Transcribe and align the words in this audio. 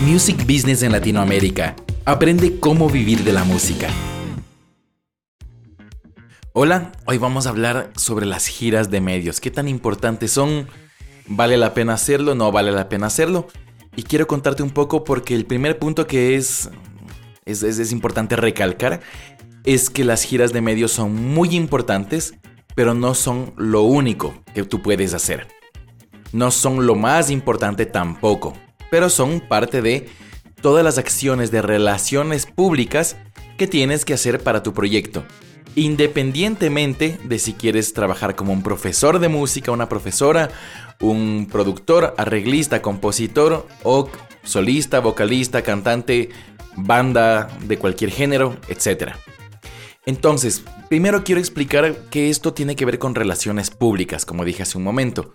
Music 0.00 0.46
Business 0.46 0.82
en 0.82 0.92
Latinoamérica. 0.92 1.76
Aprende 2.06 2.58
cómo 2.58 2.88
vivir 2.88 3.22
de 3.22 3.34
la 3.34 3.44
música. 3.44 3.88
Hola, 6.54 6.92
hoy 7.04 7.18
vamos 7.18 7.46
a 7.46 7.50
hablar 7.50 7.92
sobre 7.96 8.24
las 8.24 8.46
giras 8.46 8.90
de 8.90 9.02
medios. 9.02 9.40
¿Qué 9.40 9.50
tan 9.50 9.68
importantes 9.68 10.30
son? 10.30 10.68
¿Vale 11.26 11.58
la 11.58 11.74
pena 11.74 11.92
hacerlo? 11.92 12.34
¿No 12.34 12.50
vale 12.50 12.72
la 12.72 12.88
pena 12.88 13.08
hacerlo? 13.08 13.48
Y 13.94 14.04
quiero 14.04 14.26
contarte 14.26 14.62
un 14.62 14.70
poco 14.70 15.04
porque 15.04 15.34
el 15.34 15.44
primer 15.44 15.78
punto 15.78 16.06
que 16.06 16.34
es, 16.34 16.70
es, 17.44 17.62
es 17.62 17.92
importante 17.92 18.36
recalcar 18.36 19.02
es 19.64 19.90
que 19.90 20.04
las 20.04 20.22
giras 20.22 20.54
de 20.54 20.62
medios 20.62 20.92
son 20.92 21.14
muy 21.14 21.54
importantes, 21.54 22.32
pero 22.74 22.94
no 22.94 23.14
son 23.14 23.52
lo 23.58 23.82
único 23.82 24.32
que 24.54 24.64
tú 24.64 24.80
puedes 24.80 25.12
hacer. 25.12 25.46
No 26.32 26.50
son 26.50 26.86
lo 26.86 26.94
más 26.94 27.30
importante 27.30 27.84
tampoco 27.84 28.54
pero 28.90 29.10
son 29.10 29.40
parte 29.40 29.82
de 29.82 30.08
todas 30.60 30.84
las 30.84 30.98
acciones 30.98 31.50
de 31.50 31.62
relaciones 31.62 32.46
públicas 32.46 33.16
que 33.56 33.66
tienes 33.66 34.04
que 34.04 34.14
hacer 34.14 34.40
para 34.40 34.62
tu 34.62 34.74
proyecto. 34.74 35.24
Independientemente 35.76 37.18
de 37.24 37.38
si 37.38 37.52
quieres 37.52 37.94
trabajar 37.94 38.34
como 38.34 38.52
un 38.52 38.62
profesor 38.62 39.18
de 39.20 39.28
música, 39.28 39.70
una 39.70 39.88
profesora, 39.88 40.50
un 41.00 41.48
productor, 41.50 42.14
arreglista, 42.18 42.82
compositor 42.82 43.66
o 43.82 44.10
solista, 44.42 45.00
vocalista, 45.00 45.62
cantante, 45.62 46.30
banda 46.76 47.48
de 47.66 47.78
cualquier 47.78 48.10
género, 48.10 48.56
etc. 48.68 49.12
Entonces, 50.06 50.62
primero 50.88 51.24
quiero 51.24 51.40
explicar 51.40 51.94
que 52.10 52.30
esto 52.30 52.54
tiene 52.54 52.74
que 52.74 52.86
ver 52.86 52.98
con 52.98 53.14
relaciones 53.14 53.70
públicas, 53.70 54.24
como 54.24 54.44
dije 54.44 54.62
hace 54.62 54.78
un 54.78 54.84
momento. 54.84 55.34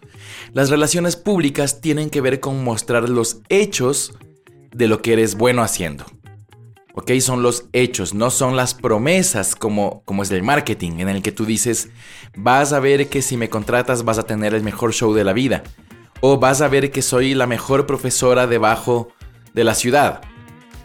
Las 0.53 0.69
relaciones 0.69 1.15
públicas 1.15 1.81
tienen 1.81 2.09
que 2.09 2.21
ver 2.21 2.39
con 2.39 2.63
mostrar 2.63 3.07
los 3.07 3.41
hechos 3.49 4.13
de 4.71 4.87
lo 4.87 5.01
que 5.01 5.13
eres 5.13 5.35
bueno 5.35 5.61
haciendo. 5.61 6.05
¿Ok? 6.95 7.11
Son 7.19 7.43
los 7.43 7.65
hechos, 7.73 8.13
no 8.13 8.31
son 8.31 8.55
las 8.55 8.73
promesas 8.73 9.55
como, 9.55 10.01
como 10.05 10.23
es 10.23 10.31
el 10.31 10.43
marketing, 10.43 10.93
en 10.99 11.09
el 11.09 11.21
que 11.21 11.31
tú 11.31 11.45
dices, 11.45 11.89
vas 12.35 12.73
a 12.73 12.79
ver 12.79 13.07
que 13.07 13.21
si 13.21 13.37
me 13.37 13.49
contratas 13.49 14.03
vas 14.03 14.17
a 14.17 14.23
tener 14.23 14.55
el 14.55 14.63
mejor 14.63 14.93
show 14.93 15.13
de 15.13 15.23
la 15.23 15.33
vida. 15.33 15.63
O 16.21 16.39
vas 16.39 16.61
a 16.61 16.69
ver 16.69 16.91
que 16.91 17.01
soy 17.01 17.35
la 17.35 17.45
mejor 17.45 17.85
profesora 17.85 18.47
debajo 18.47 19.09
de 19.53 19.63
la 19.63 19.75
ciudad. 19.75 20.21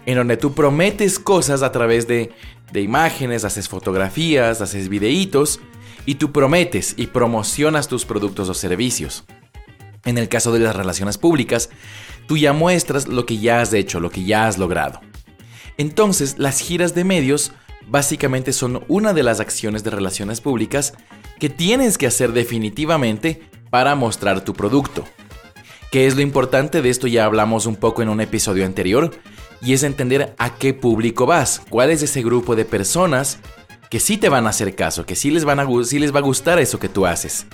En 0.06 0.16
donde 0.16 0.36
tú 0.36 0.54
prometes 0.54 1.18
cosas 1.18 1.62
a 1.62 1.72
través 1.72 2.08
de 2.08 2.32
de 2.72 2.80
imágenes, 2.80 3.44
haces 3.44 3.68
fotografías, 3.68 4.60
haces 4.60 4.88
videitos 4.88 5.60
y 6.06 6.16
tú 6.16 6.32
prometes 6.32 6.94
y 6.96 7.08
promocionas 7.08 7.88
tus 7.88 8.04
productos 8.04 8.48
o 8.48 8.54
servicios. 8.54 9.24
En 10.04 10.18
el 10.18 10.28
caso 10.28 10.52
de 10.52 10.60
las 10.60 10.76
relaciones 10.76 11.18
públicas, 11.18 11.70
tú 12.26 12.36
ya 12.36 12.52
muestras 12.52 13.06
lo 13.06 13.26
que 13.26 13.38
ya 13.38 13.60
has 13.60 13.72
hecho, 13.72 14.00
lo 14.00 14.10
que 14.10 14.24
ya 14.24 14.46
has 14.46 14.56
logrado. 14.56 15.00
Entonces, 15.76 16.38
las 16.38 16.60
giras 16.60 16.94
de 16.94 17.04
medios 17.04 17.52
básicamente 17.86 18.52
son 18.52 18.84
una 18.88 19.12
de 19.12 19.22
las 19.22 19.40
acciones 19.40 19.82
de 19.84 19.90
relaciones 19.90 20.40
públicas 20.40 20.94
que 21.38 21.48
tienes 21.48 21.98
que 21.98 22.06
hacer 22.06 22.32
definitivamente 22.32 23.42
para 23.70 23.94
mostrar 23.94 24.44
tu 24.44 24.54
producto. 24.54 25.04
¿Qué 25.90 26.06
es 26.06 26.14
lo 26.14 26.22
importante 26.22 26.82
de 26.82 26.88
esto? 26.90 27.08
Ya 27.08 27.24
hablamos 27.24 27.66
un 27.66 27.76
poco 27.76 28.02
en 28.02 28.08
un 28.08 28.20
episodio 28.20 28.64
anterior, 28.64 29.10
y 29.62 29.72
es 29.72 29.82
entender 29.82 30.34
a 30.38 30.56
qué 30.56 30.74
público 30.74 31.26
vas, 31.26 31.62
cuál 31.68 31.90
es 31.90 32.02
ese 32.02 32.22
grupo 32.22 32.56
de 32.56 32.64
personas 32.64 33.38
que 33.90 34.00
sí 34.00 34.16
te 34.16 34.28
van 34.28 34.46
a 34.46 34.50
hacer 34.50 34.74
caso, 34.74 35.04
que 35.04 35.16
sí 35.16 35.30
les, 35.30 35.44
van 35.44 35.60
a, 35.60 35.66
sí 35.84 35.98
les 35.98 36.14
va 36.14 36.20
a 36.20 36.22
gustar 36.22 36.58
eso 36.58 36.78
que 36.78 36.88
tú 36.88 37.06
haces. 37.06 37.46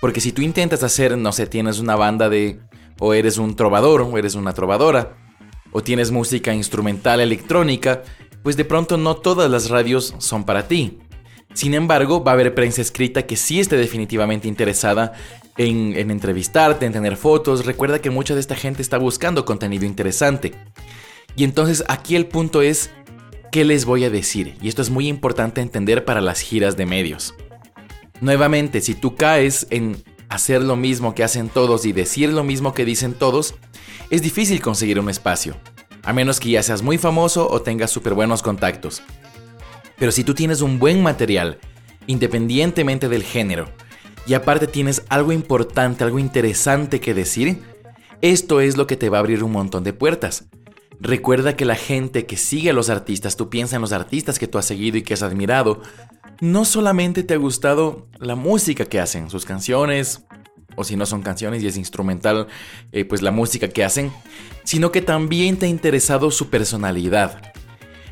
Porque 0.00 0.20
si 0.20 0.32
tú 0.32 0.42
intentas 0.42 0.82
hacer, 0.82 1.16
no 1.16 1.32
sé, 1.32 1.46
tienes 1.46 1.78
una 1.78 1.96
banda 1.96 2.28
de, 2.28 2.60
o 2.98 3.14
eres 3.14 3.38
un 3.38 3.56
trovador, 3.56 4.02
o 4.02 4.18
eres 4.18 4.34
una 4.34 4.52
trovadora, 4.52 5.16
o 5.72 5.82
tienes 5.82 6.10
música 6.10 6.52
instrumental 6.52 7.20
electrónica, 7.20 8.02
pues 8.42 8.56
de 8.56 8.64
pronto 8.64 8.96
no 8.96 9.16
todas 9.16 9.50
las 9.50 9.70
radios 9.70 10.14
son 10.18 10.44
para 10.44 10.68
ti. 10.68 10.98
Sin 11.54 11.74
embargo, 11.74 12.22
va 12.22 12.32
a 12.32 12.34
haber 12.34 12.54
prensa 12.54 12.80
escrita 12.80 13.26
que 13.26 13.36
sí 13.36 13.58
esté 13.58 13.76
definitivamente 13.76 14.48
interesada 14.48 15.12
en, 15.56 15.94
en, 15.96 16.10
entrevistarte, 16.10 16.86
en 16.86 16.92
tener 16.92 17.16
fotos. 17.16 17.66
Recuerda 17.66 18.00
que 18.00 18.10
mucha 18.10 18.34
de 18.34 18.40
esta 18.40 18.54
gente 18.54 18.82
está 18.82 18.98
buscando 18.98 19.44
contenido 19.44 19.84
interesante. 19.84 20.54
Y 21.36 21.44
entonces 21.44 21.84
aquí 21.88 22.16
el 22.16 22.26
punto 22.26 22.62
es, 22.62 22.90
¿qué 23.52 23.64
les 23.64 23.84
voy 23.84 24.04
a 24.04 24.10
decir? 24.10 24.56
Y 24.60 24.68
esto 24.68 24.82
es 24.82 24.90
muy 24.90 25.08
importante 25.08 25.60
entender 25.60 26.04
para 26.04 26.20
las 26.20 26.40
giras 26.40 26.76
de 26.76 26.86
medios. 26.86 27.34
Nuevamente, 28.20 28.80
si 28.80 28.94
tú 28.94 29.14
caes 29.14 29.66
en 29.70 30.02
hacer 30.28 30.62
lo 30.62 30.76
mismo 30.76 31.14
que 31.14 31.24
hacen 31.24 31.48
todos 31.48 31.84
y 31.84 31.92
decir 31.92 32.32
lo 32.32 32.44
mismo 32.44 32.74
que 32.74 32.84
dicen 32.84 33.14
todos, 33.14 33.54
es 34.10 34.22
difícil 34.22 34.60
conseguir 34.60 35.00
un 35.00 35.10
espacio, 35.10 35.56
a 36.02 36.12
menos 36.12 36.38
que 36.38 36.50
ya 36.50 36.62
seas 36.62 36.82
muy 36.82 36.98
famoso 36.98 37.48
o 37.50 37.62
tengas 37.62 37.90
súper 37.90 38.14
buenos 38.14 38.42
contactos. 38.42 39.02
Pero 39.98 40.12
si 40.12 40.24
tú 40.24 40.34
tienes 40.34 40.60
un 40.60 40.78
buen 40.78 41.02
material, 41.02 41.58
independientemente 42.06 43.08
del 43.08 43.22
género, 43.22 43.66
y 44.26 44.34
aparte 44.34 44.66
tienes 44.66 45.02
algo 45.08 45.32
importante, 45.32 46.04
algo 46.04 46.18
interesante 46.18 47.00
que 47.00 47.14
decir, 47.14 47.62
esto 48.20 48.60
es 48.60 48.76
lo 48.76 48.86
que 48.86 48.96
te 48.96 49.08
va 49.08 49.18
a 49.18 49.20
abrir 49.20 49.42
un 49.42 49.52
montón 49.52 49.82
de 49.82 49.92
puertas. 49.92 50.44
Recuerda 51.00 51.56
que 51.56 51.64
la 51.64 51.76
gente 51.76 52.26
que 52.26 52.36
sigue 52.36 52.70
a 52.70 52.74
los 52.74 52.90
artistas, 52.90 53.36
tú 53.36 53.48
piensas 53.48 53.76
en 53.76 53.80
los 53.80 53.92
artistas 53.92 54.38
que 54.38 54.46
tú 54.46 54.58
has 54.58 54.66
seguido 54.66 54.98
y 54.98 55.02
que 55.02 55.14
has 55.14 55.22
admirado, 55.22 55.80
no 56.40 56.66
solamente 56.66 57.22
te 57.22 57.34
ha 57.34 57.38
gustado 57.38 58.06
la 58.18 58.34
música 58.34 58.84
que 58.84 59.00
hacen, 59.00 59.30
sus 59.30 59.46
canciones, 59.46 60.24
o 60.76 60.84
si 60.84 60.96
no 60.96 61.06
son 61.06 61.22
canciones 61.22 61.62
y 61.62 61.66
es 61.66 61.78
instrumental, 61.78 62.48
eh, 62.92 63.06
pues 63.06 63.22
la 63.22 63.30
música 63.30 63.68
que 63.68 63.82
hacen, 63.82 64.12
sino 64.62 64.92
que 64.92 65.00
también 65.00 65.56
te 65.56 65.64
ha 65.64 65.70
interesado 65.70 66.30
su 66.30 66.50
personalidad. 66.50 67.50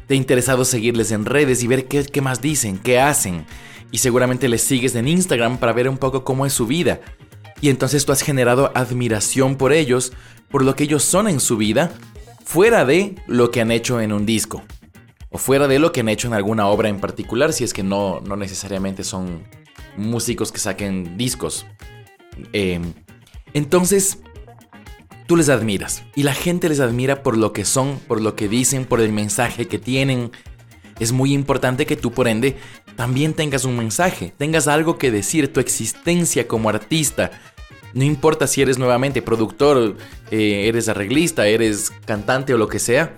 Te 0.07 0.15
ha 0.15 0.17
interesado 0.17 0.65
seguirles 0.65 1.13
en 1.13 1.27
redes 1.27 1.63
y 1.63 1.67
ver 1.67 1.89
qué, 1.89 2.05
qué 2.05 2.23
más 2.23 2.41
dicen, 2.41 2.79
qué 2.79 3.01
hacen. 3.01 3.45
Y 3.91 3.99
seguramente 3.99 4.49
les 4.49 4.63
sigues 4.63 4.95
en 4.95 5.09
Instagram 5.09 5.59
para 5.59 5.75
ver 5.75 5.91
un 5.91 5.99
poco 5.99 6.25
cómo 6.25 6.47
es 6.47 6.55
su 6.55 6.67
vida. 6.67 7.01
Y 7.61 7.69
entonces 7.69 8.07
tú 8.07 8.13
has 8.13 8.23
generado 8.23 8.73
admiración 8.75 9.57
por 9.57 9.75
ellos, 9.75 10.13
por 10.51 10.65
lo 10.65 10.75
que 10.75 10.85
ellos 10.85 11.03
son 11.03 11.29
en 11.29 11.41
su 11.41 11.59
vida 11.59 11.93
fuera 12.49 12.87
de 12.87 13.15
lo 13.27 13.51
que 13.51 13.61
han 13.61 13.71
hecho 13.71 14.01
en 14.01 14.11
un 14.11 14.25
disco 14.25 14.63
o 15.29 15.37
fuera 15.37 15.69
de 15.69 15.79
lo 15.79 15.93
que 15.93 16.01
han 16.01 16.09
hecho 16.09 16.29
en 16.29 16.33
alguna 16.33 16.67
obra 16.69 16.89
en 16.89 16.99
particular, 16.99 17.53
si 17.53 17.63
es 17.63 17.75
que 17.75 17.83
no, 17.83 18.23
no 18.23 18.37
necesariamente 18.37 19.05
son 19.05 19.47
músicos 19.99 20.51
que 20.51 20.59
saquen 20.59 21.19
discos. 21.19 21.67
Em, 22.55 22.95
entonces, 23.53 24.21
tú 25.27 25.37
les 25.37 25.51
admiras 25.51 26.05
y 26.15 26.23
la 26.23 26.33
gente 26.33 26.71
les 26.71 26.81
admira 26.81 27.23
por 27.23 27.37
lo 27.37 27.53
que 27.53 27.67
son, 27.67 27.99
por 28.09 28.23
lo 28.23 28.35
que 28.35 28.49
dicen, 28.49 28.87
por 28.87 29.03
el 29.03 29.13
mensaje 29.13 29.69
que 29.69 29.79
tienen. 29.79 30.31
Es 30.99 31.13
muy 31.13 31.35
importante 31.35 31.85
que 31.85 31.97
tú, 31.97 32.13
por 32.13 32.29
ende, 32.29 32.57
también 32.97 33.35
tengas 33.35 33.67
un 33.67 33.77
mensaje, 33.77 34.33
tengas 34.39 34.69
algo 34.69 34.97
que 34.97 35.11
decir, 35.11 35.53
tu 35.53 35.61
existencia 35.61 36.49
como 36.49 36.71
artista, 36.71 37.31
no 37.95 38.05
importa 38.05 38.47
si 38.47 38.63
eres 38.63 38.79
nuevamente 38.79 39.23
productor, 39.23 39.97
eh, 40.31 40.69
eres 40.69 40.89
arreglista, 40.89 41.47
eres 41.47 41.93
cantante 42.05 42.55
o 42.55 42.59
lo 42.59 42.69
que 42.69 42.79
sea. 42.79 43.17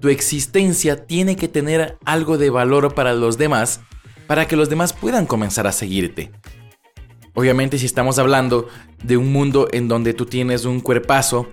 Tu 0.00 0.08
existencia 0.08 1.06
tiene 1.06 1.36
que 1.36 1.48
tener 1.48 1.96
algo 2.04 2.36
de 2.36 2.50
valor 2.50 2.94
para 2.94 3.14
los 3.14 3.38
demás 3.38 3.80
para 4.26 4.48
que 4.48 4.56
los 4.56 4.70
demás 4.70 4.92
puedan 4.92 5.26
comenzar 5.26 5.66
a 5.66 5.72
seguirte. 5.72 6.30
Obviamente 7.34 7.78
si 7.78 7.86
estamos 7.86 8.18
hablando 8.18 8.68
de 9.02 9.16
un 9.16 9.32
mundo 9.32 9.68
en 9.72 9.88
donde 9.88 10.14
tú 10.14 10.24
tienes 10.24 10.64
un 10.64 10.80
cuerpazo 10.80 11.50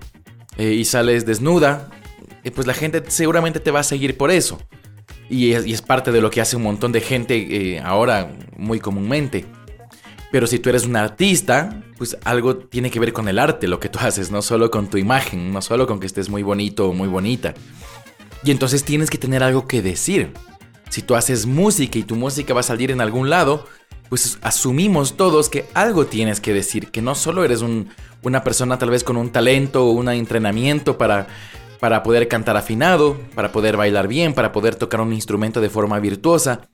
eh, 0.57 0.73
y 0.73 0.85
sales 0.85 1.25
desnuda, 1.25 1.89
eh, 2.43 2.51
pues 2.51 2.67
la 2.67 2.73
gente 2.73 3.03
seguramente 3.07 3.59
te 3.59 3.71
va 3.71 3.81
a 3.81 3.83
seguir 3.83 4.15
por 4.15 4.31
eso. 4.31 4.59
Y 5.29 5.53
es, 5.53 5.81
parte 5.81 6.11
de 6.11 6.19
lo 6.19 6.29
que 6.29 6.41
hace 6.41 6.57
un 6.57 6.63
montón 6.63 6.91
de 6.91 6.99
gente 6.99 7.79
ahora 7.83 8.35
muy 8.57 8.81
comúnmente. 8.81 9.45
Pero 10.31 10.47
si 10.47 10.59
tú 10.59 10.69
eres 10.69 10.85
un 10.85 10.95
artista, 10.95 11.83
pues 11.97 12.17
algo 12.23 12.55
tiene 12.55 12.89
que 12.89 12.99
ver 12.99 13.11
con 13.11 13.27
el 13.27 13.37
arte, 13.37 13.67
lo 13.67 13.79
que 13.79 13.89
tú 13.89 13.99
haces, 13.99 14.31
no 14.31 14.41
solo 14.41 14.71
con 14.71 14.89
tu 14.89 14.97
imagen, 14.97 15.51
no 15.51 15.61
solo 15.61 15.85
con 15.85 15.99
que 15.99 16.07
estés 16.07 16.29
muy 16.29 16.41
bonito 16.41 16.89
o 16.89 16.93
muy 16.93 17.09
bonita. 17.09 17.53
Y 18.43 18.51
entonces 18.51 18.83
tienes 18.83 19.09
que 19.09 19.17
tener 19.17 19.43
algo 19.43 19.67
que 19.67 19.81
decir. 19.81 20.33
Si 20.89 21.01
tú 21.01 21.15
haces 21.15 21.45
música 21.45 21.99
y 21.99 22.03
tu 22.03 22.15
música 22.15 22.53
va 22.53 22.61
a 22.61 22.63
salir 22.63 22.91
en 22.91 23.01
algún 23.01 23.29
lado, 23.29 23.65
pues 24.09 24.39
asumimos 24.41 25.15
todos 25.15 25.47
que 25.47 25.65
algo 25.73 26.05
tienes 26.05 26.41
que 26.41 26.53
decir, 26.53 26.91
que 26.91 27.01
no 27.01 27.15
solo 27.15 27.45
eres 27.45 27.63
una 28.23 28.43
persona 28.43 28.77
tal 28.77 28.89
vez 28.89 29.03
con 29.03 29.15
un 29.15 29.31
talento 29.31 29.85
o 29.85 29.91
un 29.91 30.09
entrenamiento 30.09 30.97
para, 30.97 31.27
para 31.79 32.03
poder 32.03 32.27
cantar 32.27 32.57
afinado, 32.57 33.17
para 33.35 33.51
poder 33.51 33.77
bailar 33.77 34.07
bien, 34.07 34.33
para 34.33 34.51
poder 34.51 34.75
tocar 34.75 35.01
un 35.01 35.13
instrumento 35.13 35.61
de 35.61 35.69
forma 35.69 35.99
virtuosa, 35.99 36.67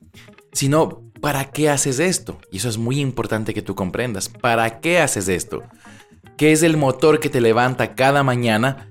sino 0.52 1.04
¿para 1.22 1.46
qué 1.52 1.69
haces 1.69 2.00
esto? 2.00 2.40
Y 2.52 2.58
eso 2.58 2.69
es 2.69 2.78
muy 2.78 3.00
importante 3.00 3.54
que 3.54 3.62
tú 3.62 3.75
comprendas. 3.75 4.30
¿Para 4.30 4.80
qué 4.80 5.00
haces 5.00 5.28
esto? 5.28 5.64
¿Qué 6.38 6.52
es 6.52 6.64
el 6.64 6.78
motor 6.78 7.19
que 7.19 7.30
te 7.30 7.42
levanta 7.42 7.96
cada 7.96 8.24
mañana 8.24 8.90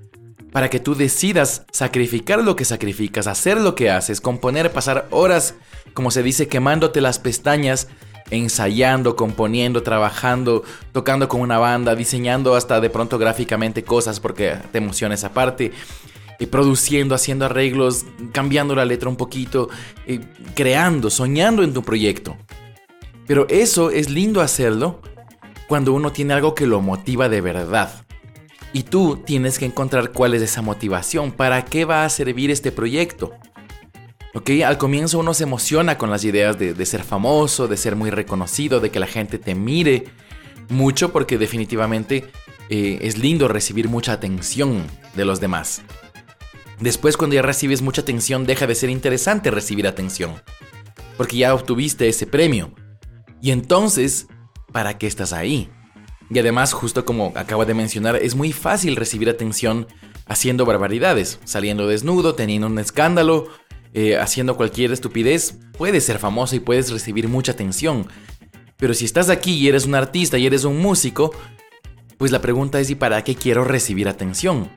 para 0.51 0.69
que 0.69 0.79
tú 0.79 0.95
decidas 0.95 1.65
sacrificar 1.71 2.43
lo 2.43 2.55
que 2.55 2.65
sacrificas, 2.65 3.27
hacer 3.27 3.59
lo 3.59 3.75
que 3.75 3.91
haces, 3.91 4.21
componer, 4.21 4.71
pasar 4.71 5.07
horas, 5.11 5.55
como 5.93 6.09
se 6.11 6.23
dice, 6.23 6.47
quemándote 6.47 7.01
las 7.01 7.19
pestañas, 7.19 7.87
ensayando, 8.31 9.15
componiendo, 9.15 9.83
trabajando, 9.83 10.63
tocando 10.91 11.27
con 11.27 11.41
una 11.41 11.57
banda, 11.57 11.95
diseñando 11.95 12.55
hasta 12.55 12.81
de 12.81 12.89
pronto 12.89 13.17
gráficamente 13.17 13.83
cosas 13.83 14.19
porque 14.19 14.57
te 14.71 14.79
emociona 14.79 15.15
esa 15.15 15.31
parte. 15.31 15.71
Eh, 16.39 16.47
produciendo, 16.47 17.15
haciendo 17.15 17.45
arreglos, 17.45 18.05
cambiando 18.31 18.75
la 18.75 18.85
letra 18.85 19.09
un 19.09 19.17
poquito, 19.17 19.69
eh, 20.05 20.19
creando, 20.55 21.09
soñando 21.09 21.63
en 21.63 21.73
tu 21.73 21.83
proyecto. 21.83 22.37
Pero 23.27 23.47
eso 23.49 23.91
es 23.91 24.09
lindo 24.09 24.41
hacerlo 24.41 25.01
cuando 25.67 25.93
uno 25.93 26.11
tiene 26.11 26.33
algo 26.33 26.55
que 26.55 26.65
lo 26.65 26.81
motiva 26.81 27.29
de 27.29 27.41
verdad. 27.41 28.05
Y 28.73 28.83
tú 28.83 29.21
tienes 29.25 29.59
que 29.59 29.65
encontrar 29.65 30.11
cuál 30.11 30.33
es 30.33 30.41
esa 30.41 30.61
motivación, 30.61 31.31
para 31.31 31.65
qué 31.65 31.85
va 31.85 32.05
a 32.05 32.09
servir 32.09 32.51
este 32.51 32.71
proyecto. 32.71 33.33
¿Ok? 34.33 34.51
Al 34.65 34.77
comienzo 34.77 35.19
uno 35.19 35.33
se 35.33 35.43
emociona 35.43 35.97
con 35.97 36.09
las 36.11 36.23
ideas 36.23 36.59
de, 36.59 36.85
ser 36.85 37.03
famoso, 37.03 37.67
de 37.67 37.75
ser 37.75 37.95
muy 37.95 38.11
reconocido, 38.11 38.79
de 38.79 38.91
que 38.91 38.99
la 38.99 39.07
gente 39.07 39.39
te 39.39 39.55
mire 39.55 40.05
mucho, 40.69 41.11
porque 41.11 41.37
definitivamente 41.37 42.29
eh, 42.69 42.99
es 43.01 43.17
lindo 43.17 43.47
recibir 43.47 43.89
mucha 43.89 44.13
atención 44.13 44.83
de 45.15 45.25
los 45.25 45.39
demás. 45.39 45.81
Después 46.79 47.17
cuando 47.17 47.35
ya 47.35 47.41
recibes 47.41 47.81
mucha 47.81 48.01
atención 48.01 48.45
deja 48.45 48.67
de 48.67 48.75
ser 48.75 48.89
interesante 48.89 49.49
recibir 49.49 49.87
atención, 49.87 50.41
porque 51.17 51.37
ya 51.37 51.53
obtuviste 51.53 52.07
ese 52.07 52.27
premio. 52.27 52.73
Y 53.41 53.51
entonces, 53.51 54.27
¿para 54.71 54.97
qué 54.97 55.07
estás 55.07 55.33
ahí? 55.33 55.69
Y 56.29 56.39
además, 56.39 56.73
justo 56.73 57.05
como 57.05 57.31
acabo 57.35 57.65
de 57.65 57.73
mencionar, 57.73 58.17
es 58.17 58.35
muy 58.35 58.51
fácil 58.51 58.95
recibir 58.95 59.29
atención 59.29 59.87
haciendo 60.27 60.65
barbaridades, 60.65 61.39
saliendo 61.45 61.87
desnudo, 61.87 62.35
teniendo 62.35 62.67
un 62.67 62.77
escándalo, 62.79 63.47
eh, 63.93 64.17
haciendo 64.17 64.57
cualquier 64.57 64.91
estupidez. 64.91 65.57
Puedes 65.77 66.03
ser 66.03 66.19
famoso 66.19 66.55
y 66.55 66.59
puedes 66.59 66.91
recibir 66.91 67.27
mucha 67.27 67.53
atención. 67.53 68.07
Pero 68.75 68.93
si 68.93 69.05
estás 69.05 69.29
aquí 69.29 69.53
y 69.53 69.67
eres 69.67 69.85
un 69.85 69.95
artista 69.95 70.37
y 70.37 70.45
eres 70.45 70.63
un 70.65 70.77
músico, 70.79 71.33
pues 72.17 72.31
la 72.31 72.41
pregunta 72.41 72.79
es 72.79 72.89
¿y 72.89 72.95
para 72.95 73.23
qué 73.23 73.35
quiero 73.35 73.63
recibir 73.63 74.07
atención? 74.07 74.69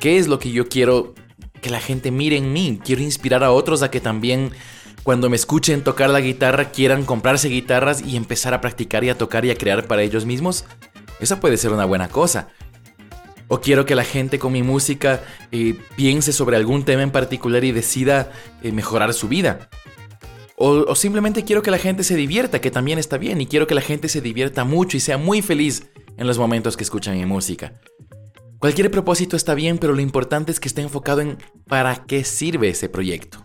¿Qué 0.00 0.18
es 0.18 0.28
lo 0.28 0.38
que 0.38 0.50
yo 0.50 0.68
quiero 0.68 1.14
que 1.60 1.70
la 1.70 1.80
gente 1.80 2.10
mire 2.10 2.36
en 2.36 2.52
mí? 2.52 2.80
Quiero 2.84 3.02
inspirar 3.02 3.42
a 3.42 3.50
otros 3.50 3.82
a 3.82 3.90
que 3.90 4.00
también 4.00 4.52
cuando 5.02 5.30
me 5.30 5.36
escuchen 5.36 5.84
tocar 5.84 6.10
la 6.10 6.20
guitarra 6.20 6.70
quieran 6.70 7.04
comprarse 7.04 7.48
guitarras 7.48 8.02
y 8.02 8.16
empezar 8.16 8.54
a 8.54 8.60
practicar 8.60 9.04
y 9.04 9.08
a 9.08 9.16
tocar 9.16 9.44
y 9.44 9.50
a 9.50 9.56
crear 9.56 9.86
para 9.86 10.02
ellos 10.02 10.26
mismos, 10.26 10.64
esa 11.20 11.40
puede 11.40 11.56
ser 11.56 11.72
una 11.72 11.84
buena 11.84 12.08
cosa. 12.08 12.48
O 13.48 13.60
quiero 13.60 13.86
que 13.86 13.94
la 13.94 14.04
gente 14.04 14.38
con 14.38 14.52
mi 14.52 14.64
música 14.64 15.22
eh, 15.52 15.78
piense 15.94 16.32
sobre 16.32 16.56
algún 16.56 16.84
tema 16.84 17.02
en 17.02 17.12
particular 17.12 17.62
y 17.62 17.70
decida 17.70 18.32
eh, 18.62 18.72
mejorar 18.72 19.14
su 19.14 19.28
vida. 19.28 19.70
O, 20.56 20.70
o, 20.88 20.94
simplemente 20.96 21.44
quiero 21.44 21.62
que 21.62 21.70
la 21.70 21.78
gente 21.78 22.02
se 22.02 22.16
divierta, 22.16 22.60
que 22.60 22.72
también 22.72 22.98
está 22.98 23.18
bien. 23.18 23.40
Y 23.40 23.46
quiero 23.46 23.68
que 23.68 23.74
la 23.76 23.82
gente 23.82 24.08
se 24.08 24.20
divierta 24.20 24.64
mucho 24.64 24.96
y 24.96 25.00
sea 25.00 25.18
muy 25.18 25.42
feliz 25.42 25.84
en 26.16 26.26
los 26.26 26.38
momentos 26.38 26.76
que 26.76 26.82
escuchan 26.82 27.16
mi 27.16 27.26
música. 27.26 27.80
Cualquier 28.58 28.90
propósito 28.90 29.36
está 29.36 29.54
bien, 29.54 29.78
pero 29.78 29.92
lo 29.92 30.00
importante 30.00 30.50
es 30.50 30.60
que 30.60 30.68
esté 30.68 30.82
enfocado 30.82 31.20
en 31.20 31.38
para 31.66 32.06
qué 32.06 32.24
sirve 32.24 32.70
ese 32.70 32.88
proyecto. 32.88 33.42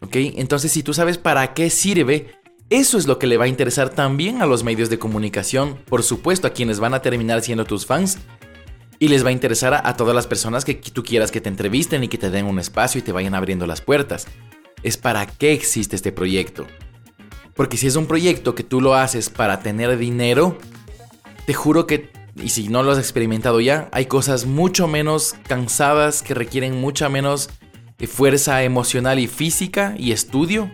¿Ok? 0.00 0.16
Entonces, 0.16 0.72
si 0.72 0.82
tú 0.82 0.92
sabes 0.92 1.16
para 1.16 1.54
qué 1.54 1.70
sirve, 1.70 2.30
eso 2.68 2.98
es 2.98 3.06
lo 3.06 3.18
que 3.18 3.26
le 3.26 3.36
va 3.36 3.44
a 3.44 3.48
interesar 3.48 3.90
también 3.90 4.42
a 4.42 4.46
los 4.46 4.64
medios 4.64 4.90
de 4.90 4.98
comunicación, 4.98 5.78
por 5.86 6.02
supuesto 6.02 6.46
a 6.46 6.52
quienes 6.52 6.80
van 6.80 6.94
a 6.94 7.02
terminar 7.02 7.42
siendo 7.42 7.64
tus 7.64 7.86
fans, 7.86 8.18
y 8.98 9.08
les 9.08 9.24
va 9.24 9.30
a 9.30 9.32
interesar 9.32 9.74
a, 9.84 9.96
todas 9.96 10.14
las 10.14 10.26
personas 10.26 10.64
que 10.64 10.74
tú 10.74 11.02
quieras 11.02 11.32
que 11.32 11.40
te 11.40 11.48
entrevisten 11.48 12.04
y 12.04 12.08
que 12.08 12.18
te 12.18 12.30
den 12.30 12.46
un 12.46 12.58
espacio 12.60 13.00
y 13.00 13.02
te 13.02 13.12
vayan 13.12 13.34
abriendo 13.34 13.66
las 13.66 13.80
puertas. 13.80 14.26
Es 14.82 14.96
para 14.96 15.26
qué 15.26 15.52
existe 15.52 15.96
este 15.96 16.12
proyecto. 16.12 16.66
Porque 17.54 17.76
si 17.76 17.88
es 17.88 17.96
un 17.96 18.06
proyecto 18.06 18.54
que 18.54 18.62
tú 18.62 18.80
lo 18.80 18.94
haces 18.94 19.28
para 19.28 19.60
tener 19.60 19.98
dinero, 19.98 20.56
te 21.46 21.52
juro 21.52 21.86
que, 21.86 22.10
y 22.36 22.50
si 22.50 22.68
no 22.68 22.82
lo 22.82 22.92
has 22.92 22.98
experimentado 22.98 23.60
ya, 23.60 23.88
hay 23.92 24.06
cosas 24.06 24.46
mucho 24.46 24.88
menos 24.88 25.34
cansadas 25.46 26.22
que 26.22 26.34
requieren 26.34 26.80
mucha 26.80 27.08
menos 27.08 27.50
fuerza 28.06 28.62
emocional 28.62 29.18
y 29.18 29.26
física 29.26 29.94
y 29.96 30.12
estudio 30.12 30.70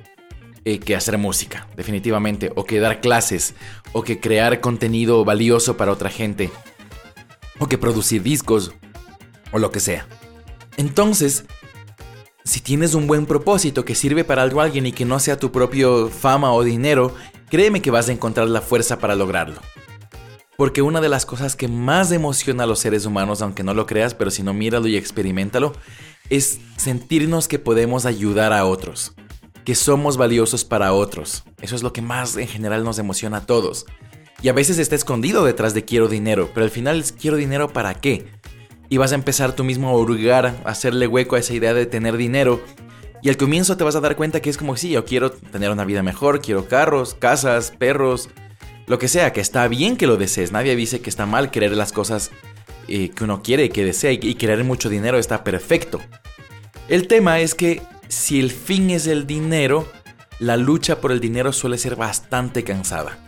eh, 0.65 0.79
que 0.79 0.97
hacer 0.97 1.19
música, 1.19 1.67
definitivamente, 1.77 2.53
o 2.55 2.65
que 2.65 2.81
dar 2.81 3.01
clases, 3.01 3.55
o 3.93 4.03
que 4.03 4.21
crear 4.21 4.61
contenido 4.61 5.25
valioso 5.25 5.77
para 5.77 5.93
otra 5.93 6.11
gente, 6.11 6.51
o 7.59 7.69
que 7.69 7.79
producir 7.79 8.23
discos, 8.23 8.73
o 9.53 9.59
lo 9.59 9.71
que 9.71 9.81
sea. 9.81 10.07
Entonces, 10.77 11.45
si 12.45 12.61
tienes 12.61 12.95
un 12.95 13.07
buen 13.07 13.27
propósito 13.27 13.85
que 13.85 13.95
sirve 13.95 14.25
para 14.25 14.43
algo 14.43 14.61
a 14.61 14.65
alguien 14.65 14.87
y 14.87 14.93
que 14.93 15.05
no 15.05 15.19
sea 15.19 15.39
tu 15.39 15.53
propio 15.53 16.09
fama 16.09 16.53
o 16.53 16.65
dinero, 16.65 17.15
créeme 17.51 17.83
que 17.83 17.91
vas 17.91 18.09
a 18.09 18.13
encontrar 18.13 18.49
la 18.49 18.61
fuerza 18.61 18.99
para 18.99 19.17
lograrlo. 19.17 19.61
Porque 20.59 20.83
una 20.83 21.01
de 21.01 21.09
las 21.09 21.25
cosas 21.25 21.55
que 21.55 21.69
más 21.69 22.11
emociona 22.11 22.65
a 22.65 22.67
los 22.67 22.81
seres 22.81 23.07
humanos, 23.07 23.43
aunque 23.43 23.63
no 23.63 23.75
lo 23.75 23.87
creas, 23.87 24.15
pero 24.15 24.33
si 24.33 24.43
no 24.43 24.53
míralo 24.53 24.89
y 24.89 24.97
experimentalo, 24.97 25.73
es 26.31 26.59
sentirnos 26.77 27.47
que 27.47 27.61
podemos 27.61 28.07
ayudar 28.07 28.53
a 28.53 28.65
otros, 28.65 29.15
que 29.65 29.77
somos 29.77 30.17
valiosos 30.17 30.65
para 30.65 30.93
otros. 30.93 31.45
Eso 31.63 31.77
es 31.77 31.85
lo 31.85 31.93
que 31.93 32.03
más 32.03 32.37
en 32.37 32.49
general 32.49 32.83
nos 32.83 32.99
emociona 32.99 33.37
a 33.37 33.47
todos. 33.47 33.87
Y 34.43 34.49
a 34.49 34.53
veces 34.53 34.79
está 34.79 34.97
escondido 34.97 35.45
detrás 35.45 35.75
de 35.75 35.85
quiero 35.85 36.09
dinero, 36.09 36.51
pero 36.53 36.65
al 36.65 36.73
final 36.73 36.99
es 36.99 37.13
quiero 37.13 37.37
dinero 37.37 37.73
para 37.73 37.95
qué. 37.95 38.27
Y 38.89 38.97
vas 38.97 39.13
a 39.13 39.15
empezar 39.15 39.55
tú 39.55 39.63
mismo 39.63 39.91
a 39.91 39.97
hurgar, 39.97 40.61
a 40.65 40.71
hacerle 40.71 41.07
hueco 41.07 41.37
a 41.37 41.39
esa 41.39 41.55
idea 41.55 41.73
de 41.73 41.87
tener 41.87 42.17
dinero. 42.17 42.61
Y 43.23 43.29
al 43.29 43.37
comienzo 43.37 43.77
te 43.77 43.85
vas 43.85 43.95
a 43.95 44.01
dar 44.01 44.17
cuenta 44.17 44.41
que 44.41 44.51
es 44.51 44.59
como, 44.59 44.77
sí, 44.77 44.91
yo 44.91 45.05
quiero 45.05 45.31
tener 45.31 45.71
una 45.71 45.85
vida 45.85 46.03
mejor, 46.03 46.41
quiero 46.41 46.67
carros, 46.67 47.15
casas, 47.15 47.73
perros, 47.79 48.29
lo 48.89 48.99
que 48.99 49.09
sea, 49.09 49.33
que 49.33 49.41
está 49.41 49.69
bien 49.69 49.97
que 49.97 50.07
lo 50.07 50.17
desees. 50.17 50.53
Nadie 50.53 50.75
dice 50.75 51.01
que 51.01 51.11
está 51.11 51.27
mal 51.27 51.51
querer 51.51 51.73
las 51.73 51.93
cosas 51.93 52.31
eh, 52.89 53.11
que 53.11 53.25
uno 53.25 53.43
quiere 53.43 53.67
y 53.67 53.69
que 53.69 53.85
desea 53.85 54.13
y 54.13 54.35
querer 54.35 54.65
mucho 54.65 54.89
dinero 54.89 55.19
está 55.19 55.45
perfecto. 55.45 56.01
El 56.89 57.07
tema 57.07 57.41
es 57.41 57.55
que 57.55 57.83
si 58.09 58.41
el 58.41 58.51
fin 58.51 58.91
es 58.91 59.07
el 59.07 59.27
dinero, 59.27 59.87
la 60.39 60.57
lucha 60.57 61.01
por 61.01 61.13
el 61.13 61.21
dinero 61.21 61.53
suele 61.53 61.77
ser 61.79 61.97
bastante 61.97 62.65
cansada. 62.65 63.19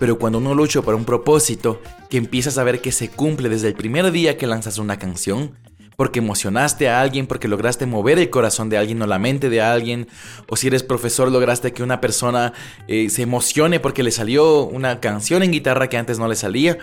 Pero 0.00 0.18
cuando 0.18 0.38
uno 0.38 0.54
lucha 0.54 0.82
por 0.82 0.96
un 0.96 1.04
propósito, 1.04 1.80
que 2.10 2.16
empiezas 2.16 2.58
a 2.58 2.64
ver 2.64 2.80
que 2.80 2.90
se 2.90 3.08
cumple 3.08 3.48
desde 3.48 3.68
el 3.68 3.74
primer 3.74 4.10
día 4.10 4.36
que 4.36 4.48
lanzas 4.48 4.78
una 4.78 4.98
canción, 4.98 5.56
porque 5.96 6.18
emocionaste 6.20 6.88
a 6.88 7.00
alguien, 7.00 7.26
porque 7.26 7.48
lograste 7.48 7.86
mover 7.86 8.18
el 8.18 8.30
corazón 8.30 8.68
de 8.68 8.78
alguien 8.78 9.00
o 9.02 9.06
la 9.06 9.18
mente 9.18 9.50
de 9.50 9.60
alguien, 9.60 10.08
o 10.48 10.56
si 10.56 10.68
eres 10.68 10.82
profesor 10.82 11.30
lograste 11.30 11.72
que 11.72 11.82
una 11.82 12.00
persona 12.00 12.52
eh, 12.88 13.10
se 13.10 13.22
emocione 13.22 13.80
porque 13.80 14.02
le 14.02 14.10
salió 14.10 14.64
una 14.64 15.00
canción 15.00 15.42
en 15.42 15.52
guitarra 15.52 15.88
que 15.88 15.96
antes 15.96 16.18
no 16.18 16.28
le 16.28 16.36
salía, 16.36 16.78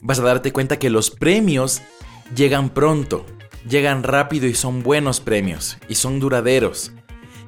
vas 0.00 0.18
a 0.18 0.22
darte 0.22 0.52
cuenta 0.52 0.78
que 0.78 0.90
los 0.90 1.10
premios 1.10 1.82
llegan 2.34 2.70
pronto, 2.70 3.24
llegan 3.68 4.02
rápido 4.02 4.46
y 4.46 4.54
son 4.54 4.82
buenos 4.82 5.20
premios, 5.20 5.78
y 5.88 5.94
son 5.94 6.20
duraderos. 6.20 6.92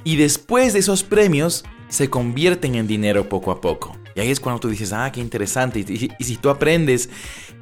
Y 0.05 0.17
después 0.17 0.73
de 0.73 0.79
esos 0.79 1.03
premios 1.03 1.65
se 1.89 2.09
convierten 2.09 2.75
en 2.75 2.87
dinero 2.87 3.29
poco 3.29 3.51
a 3.51 3.61
poco. 3.61 3.97
Y 4.15 4.21
ahí 4.21 4.31
es 4.31 4.41
cuando 4.41 4.61
tú 4.61 4.69
dices, 4.69 4.93
ah, 4.93 5.11
qué 5.13 5.21
interesante. 5.21 5.81
Y, 5.81 6.11
y, 6.19 6.25
si 6.25 6.37
tú 6.37 6.51
aprendes 6.51 7.11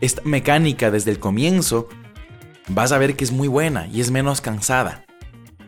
esta 0.01 0.23
mecánica 0.25 0.91
desde 0.91 1.11
el 1.11 1.19
comienzo, 1.19 1.89
vas 2.69 2.93
a 2.93 2.99
ver 2.99 3.17
que 3.17 3.25
es 3.25 3.33
muy 3.33 3.49
buena 3.49 3.87
y 3.87 4.01
es 4.01 4.11
menos 4.11 4.41
cansada. 4.41 5.05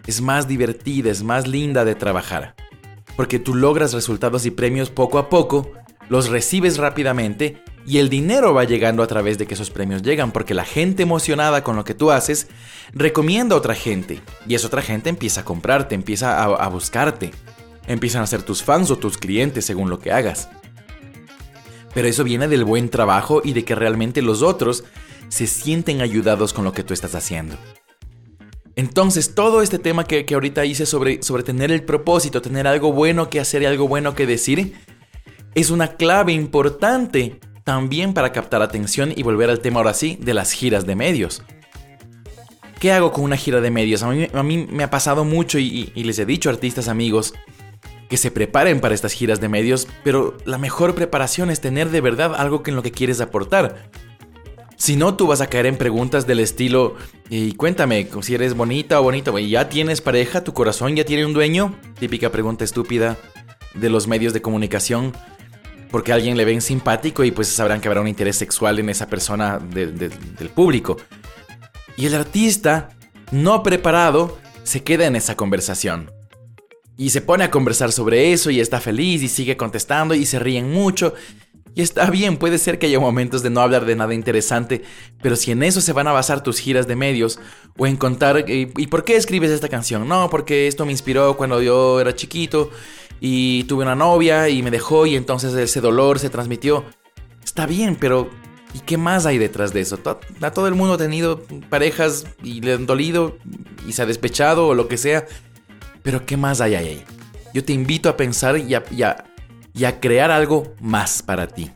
Es 0.07 0.21
más 0.21 0.49
divertida, 0.49 1.11
es 1.11 1.23
más 1.23 1.47
linda 1.47 1.85
de 1.85 1.95
trabajar. 1.95 2.55
Porque 3.17 3.39
tú 3.39 3.55
logras 3.55 3.93
resultados 3.93 4.47
y 4.47 4.51
premios 4.51 4.91
poco 4.91 5.19
a 5.19 5.29
poco, 5.29 5.73
los 6.09 6.29
recibes 6.29 6.79
rápidamente 6.79 7.63
y 7.87 7.99
el 7.99 8.09
dinero 8.09 8.53
va 8.53 8.65
llegando 8.65 9.03
a 9.03 9.07
través 9.07 9.39
de 9.39 9.47
que 9.47 9.55
esos 9.55 9.71
premios 9.71 10.03
llegan, 10.03 10.33
porque 10.33 10.55
la 10.55 10.65
gente 10.65 11.03
emocionada 11.03 11.65
con 11.65 11.77
lo 11.77 11.85
que 11.85 11.95
tú 11.95 12.11
haces 12.11 12.49
recomienda 12.93 13.55
a 13.55 13.59
otra 13.59 13.75
gente. 13.75 14.21
Y 14.47 14.55
esa 14.55 14.67
otra 14.67 14.83
gente 14.83 15.09
empieza 15.09 15.41
a 15.43 15.45
comprarte, 15.45 15.95
empieza 15.95 16.43
a, 16.43 16.69
buscarte. 16.69 17.31
Empiezan 17.87 18.23
a 18.23 18.27
ser 18.27 18.43
tus 18.43 18.63
fans 18.63 18.91
o 18.91 18.99
tus 18.99 19.19
clientes 19.19 19.65
según 19.65 19.89
lo 19.91 19.99
que 19.99 20.13
hagas. 20.13 20.49
Pero 21.95 22.07
eso 22.07 22.23
viene 22.23 22.47
del 22.49 22.65
buen 22.65 22.89
trabajo 22.89 23.41
y 23.43 23.53
de 23.53 23.65
que 23.65 23.75
realmente 23.75 24.23
los 24.23 24.43
otros 24.43 24.85
se 25.31 25.47
sienten 25.47 26.03
ayudados 26.03 26.53
con 26.53 26.65
lo 26.65 26.73
que 26.73 26.85
tú 26.85 26.93
estás 26.93 27.15
haciendo. 27.15 27.57
Entonces, 28.77 29.35
todo 29.35 29.63
este 29.63 29.79
tema 29.79 30.05
que, 30.05 30.27
que 30.27 30.35
ahorita 30.35 30.67
hice 30.67 30.85
sobre, 30.85 31.23
sobre 31.23 31.43
tener 31.43 31.73
el 31.73 31.83
propósito, 31.83 32.43
tener 32.43 32.67
algo 32.67 32.93
bueno 32.93 33.31
que 33.31 33.41
hacer 33.41 33.63
y 33.63 33.67
algo 33.67 33.89
bueno 33.89 34.15
que 34.15 34.27
decir, 34.27 34.75
es 35.55 35.71
una 35.71 35.97
clave 35.97 36.33
importante 36.33 37.41
también 37.65 38.15
para 38.15 38.33
captar 38.33 38.63
atención 38.63 39.13
y 39.15 39.23
volver 39.23 39.51
al 39.51 39.61
tema 39.61 39.81
ahora 39.81 39.95
sí 39.95 40.19
de 40.21 40.35
las 40.35 40.53
giras 40.53 40.87
de 40.87 40.97
medios. 40.97 41.43
¿Qué 42.79 42.93
hago 42.93 43.13
con 43.13 43.25
una 43.25 43.37
gira 43.37 43.61
de 43.61 43.71
medios? 43.71 44.03
A 44.03 44.43
mí, 44.43 44.67
me 44.71 44.83
ha 44.83 44.91
pasado 44.91 45.25
mucho 45.25 45.59
y, 45.59 45.93
les 45.95 46.19
he 46.19 46.25
dicho 46.25 46.49
a 46.49 46.53
artistas 46.53 46.89
amigos 46.89 47.35
que 48.09 48.17
se 48.17 48.31
preparen 48.31 48.81
para 48.81 48.95
estas 48.95 49.13
giras 49.13 49.41
de 49.41 49.49
medios, 49.49 49.87
pero 50.03 50.37
la 50.47 50.57
mejor 50.57 50.95
preparación 50.95 51.51
es 51.51 51.61
tener 51.61 51.91
de 51.91 52.01
verdad 52.01 52.35
algo 52.35 52.63
en 52.67 52.77
lo 52.77 52.83
que 52.83 52.91
quieres 52.91 53.21
aportar. 53.21 53.91
Si 54.81 54.97
no, 54.97 55.15
tú 55.15 55.27
vas 55.27 55.43
a 55.43 55.49
caer 55.49 55.67
en 55.67 55.77
preguntas 55.77 56.27
del 56.27 56.41
estilo, 56.41 56.97
y 57.29 57.53
cuéntame, 57.53 58.09
si 58.23 58.35
eres 58.35 58.55
bonita 58.55 58.99
o 58.99 59.03
bonito, 59.03 59.39
¿ya 59.39 59.69
tienes 59.69 60.01
pareja? 60.01 60.43
¿Tu 60.43 60.55
corazón 60.55 60.97
ya 60.97 61.05
tiene 61.05 61.27
un 61.27 61.35
dueño? 61.35 61.79
Típica 61.99 62.33
pregunta 62.33 62.65
estúpida 62.65 63.19
de 63.75 63.91
los 63.91 64.09
medios 64.09 64.33
de 64.33 64.41
comunicación 64.41 65.13
porque 65.91 66.13
a 66.13 66.15
alguien 66.15 66.39
le 66.39 66.47
ven 66.47 66.63
simpático 66.63 67.25
y 67.25 67.31
pues 67.31 67.49
sabrán 67.49 67.83
que 67.83 67.89
habrá 67.89 68.01
un 68.01 68.09
interés 68.09 68.37
sexual 68.37 68.79
en 68.79 68.89
esa 68.89 69.07
persona 69.07 69.59
del 69.59 70.49
público. 70.55 70.97
Y 71.99 72.07
el 72.07 72.15
artista 72.15 72.89
no 73.33 73.63
preparado 73.63 74.39
se 74.63 74.83
queda 74.83 75.05
en 75.05 75.15
esa 75.15 75.37
conversación. 75.37 76.11
Y 76.97 77.11
se 77.11 77.21
pone 77.21 77.45
a 77.45 77.51
conversar 77.51 77.93
sobre 77.93 78.33
eso 78.33 78.51
y 78.51 78.61
está 78.61 78.81
feliz 78.81 79.23
y 79.23 79.29
sigue 79.29 79.59
contestando 79.59 80.15
y 80.15 80.25
se 80.25 80.39
ríen 80.39 80.73
mucho. 80.73 81.13
Y 81.75 81.83
está 81.83 82.11
bien, 82.11 82.37
puede 82.37 82.59
ser 82.59 82.79
que 82.79 82.87
haya 82.87 82.99
momentos 82.99 83.43
de 83.43 83.51
no 83.51 83.61
hablar 83.61 83.85
de 83.85 83.95
nada 83.95 84.13
interesante, 84.15 84.83
pero 85.23 85.37
si 85.37 85.53
en 85.53 85.63
eso 85.63 85.81
se 85.81 85.93
van 85.93 86.09
a 86.09 86.13
basar 86.13 86.43
tus 86.43 86.59
giras 86.59 86.87
de 86.89 86.97
medios, 86.97 87.39
o 87.79 87.87
en 87.87 87.97
contar, 87.97 88.45
eh, 88.49 88.73
¿y 88.77 88.87
por 88.89 89.05
qué 89.05 89.17
escribes 89.17 89.51
esta 89.51 89.69
canción? 89.69 90.09
No, 90.09 90.29
porque 90.31 90.67
esto 90.67 90.85
me 90.85 90.93
inspiró 90.93 91.37
cuando 91.37 91.63
yo 91.63 92.01
era 92.01 92.15
chiquito 92.15 92.71
y 93.21 93.65
tuve 93.65 93.85
una 93.85 93.95
novia 93.95 94.49
y 94.49 94.63
me 94.63 94.71
dejó 94.71 95.07
y 95.07 95.15
entonces 95.15 95.55
ese 95.55 95.81
dolor 95.81 96.19
se 96.19 96.31
transmitió. 96.31 96.85
Está 97.45 97.67
bien, 97.67 97.97
pero 97.97 98.31
¿y 98.75 98.81
qué 98.81 98.97
más 98.97 99.27
hay 99.27 99.39
detrás 99.39 99.73
de 99.73 99.81
eso? 99.81 99.99
A 100.41 100.51
todo 100.51 100.67
el 100.67 100.75
mundo 100.75 100.95
ha 100.95 100.99
tenido 100.99 101.43
parejas 101.69 102.27
y 102.43 102.61
le 102.61 102.75
han 102.75 102.87
dolido 102.87 103.39
y 103.87 103.93
se 103.93 104.03
ha 104.03 104.07
despechado 104.07 104.67
o 104.69 104.75
lo 104.75 104.89
que 104.89 104.97
sea, 104.97 105.27
pero 106.03 106.27
¿qué 106.27 106.37
más 106.37 106.61
hay 106.61 106.75
ahí? 106.75 107.05
Yo 107.53 107.65
te 107.65 107.73
invito 107.73 108.09
a 108.09 108.17
pensar 108.17 108.59
y 108.59 108.75
a, 108.75 108.85
crear 110.01 110.31
algo 110.31 110.75
más 110.81 111.23
para 111.23 111.47
ti. 111.47 111.71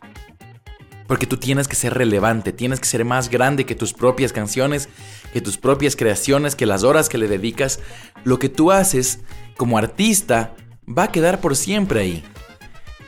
Porque 1.06 1.26
tú 1.26 1.36
tienes 1.36 1.68
que 1.68 1.76
ser 1.76 1.94
relevante, 1.94 2.52
tienes 2.52 2.80
que 2.80 2.86
ser 2.86 3.04
más 3.04 3.28
grande 3.28 3.66
que 3.66 3.74
tus 3.74 3.92
propias 3.92 4.32
canciones, 4.32 4.88
que 5.32 5.40
tus 5.40 5.58
propias 5.58 5.96
creaciones, 5.96 6.56
que 6.56 6.66
las 6.66 6.82
horas 6.82 7.08
que 7.08 7.18
le 7.18 7.28
dedicas. 7.28 7.80
Lo 8.24 8.38
que 8.38 8.48
tú 8.48 8.72
haces 8.72 9.20
como 9.56 9.76
artista 9.76 10.54
va 10.86 11.04
a 11.04 11.12
quedar 11.12 11.40
por 11.40 11.56
siempre 11.56 12.00
ahí. 12.00 12.24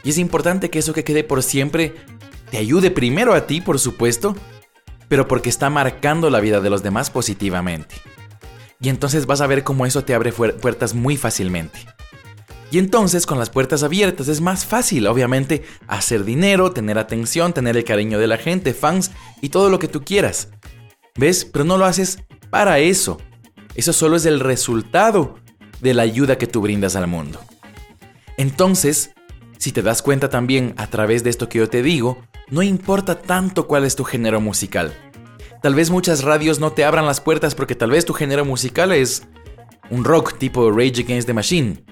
Y 0.04 0.10
es 0.10 0.18
importante 0.18 0.70
que 0.70 0.78
eso 0.78 0.92
que 0.92 1.04
quede 1.04 1.24
por 1.24 1.42
siempre 1.42 1.94
te 2.50 2.58
ayude 2.58 2.90
primero 2.90 3.34
a 3.34 3.46
ti, 3.46 3.60
por 3.60 3.78
supuesto, 3.78 4.36
pero 5.08 5.26
porque 5.26 5.48
está 5.48 5.70
marcando 5.70 6.30
la 6.30 6.40
vida 6.40 6.60
de 6.60 6.70
los 6.70 6.82
demás 6.82 7.10
positivamente. 7.10 7.96
Y 8.80 8.90
entonces 8.90 9.26
vas 9.26 9.40
a 9.40 9.46
ver 9.46 9.64
cómo 9.64 9.86
eso 9.86 10.04
te 10.04 10.14
abre 10.14 10.32
puertas 10.32 10.94
muy 10.94 11.16
fácilmente. 11.16 11.95
Y 12.70 12.78
entonces 12.78 13.26
con 13.26 13.38
las 13.38 13.50
puertas 13.50 13.82
abiertas 13.82 14.28
es 14.28 14.40
más 14.40 14.66
fácil, 14.66 15.06
obviamente, 15.06 15.62
hacer 15.86 16.24
dinero, 16.24 16.72
tener 16.72 16.98
atención, 16.98 17.52
tener 17.52 17.76
el 17.76 17.84
cariño 17.84 18.18
de 18.18 18.26
la 18.26 18.38
gente, 18.38 18.74
fans 18.74 19.12
y 19.40 19.50
todo 19.50 19.70
lo 19.70 19.78
que 19.78 19.88
tú 19.88 20.02
quieras. 20.02 20.48
¿Ves? 21.16 21.44
Pero 21.44 21.64
no 21.64 21.78
lo 21.78 21.84
haces 21.84 22.18
para 22.50 22.78
eso. 22.78 23.18
Eso 23.74 23.92
solo 23.92 24.16
es 24.16 24.26
el 24.26 24.40
resultado 24.40 25.36
de 25.80 25.94
la 25.94 26.02
ayuda 26.02 26.38
que 26.38 26.46
tú 26.46 26.60
brindas 26.60 26.96
al 26.96 27.06
mundo. 27.06 27.40
Entonces, 28.36 29.10
si 29.58 29.72
te 29.72 29.82
das 29.82 30.02
cuenta 30.02 30.28
también 30.28 30.74
a 30.76 30.88
través 30.88 31.22
de 31.24 31.30
esto 31.30 31.48
que 31.48 31.58
yo 31.58 31.68
te 31.68 31.82
digo, 31.82 32.18
no 32.50 32.62
importa 32.62 33.20
tanto 33.20 33.66
cuál 33.66 33.84
es 33.84 33.96
tu 33.96 34.04
género 34.04 34.40
musical. 34.40 34.92
Tal 35.62 35.74
vez 35.74 35.90
muchas 35.90 36.22
radios 36.22 36.60
no 36.60 36.72
te 36.72 36.84
abran 36.84 37.06
las 37.06 37.20
puertas 37.20 37.54
porque 37.54 37.74
tal 37.74 37.90
vez 37.90 38.04
tu 38.04 38.12
género 38.12 38.44
musical 38.44 38.92
es 38.92 39.22
un 39.90 40.04
rock 40.04 40.36
tipo 40.38 40.70
Rage 40.70 41.02
Against 41.02 41.26
the 41.26 41.34
Machine, 41.34 41.84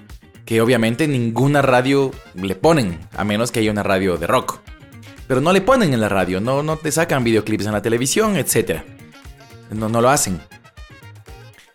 que 0.45 0.61
obviamente 0.61 1.07
ninguna 1.07 1.61
radio 1.61 2.11
le 2.35 2.55
ponen, 2.55 2.99
a 3.15 3.23
menos 3.23 3.51
que 3.51 3.59
haya 3.59 3.71
una 3.71 3.83
radio 3.83 4.17
de 4.17 4.27
rock. 4.27 4.59
Pero 5.27 5.41
no 5.41 5.51
le 5.51 5.61
ponen 5.61 5.93
en 5.93 6.01
la 6.01 6.09
radio, 6.09 6.39
no, 6.39 6.61
no 6.61 6.77
te 6.77 6.91
sacan 6.91 7.23
videoclips 7.23 7.65
en 7.65 7.71
la 7.71 7.81
televisión, 7.81 8.37
etc. 8.37 8.81
No, 9.71 9.89
no 9.89 10.01
lo 10.01 10.09
hacen. 10.09 10.39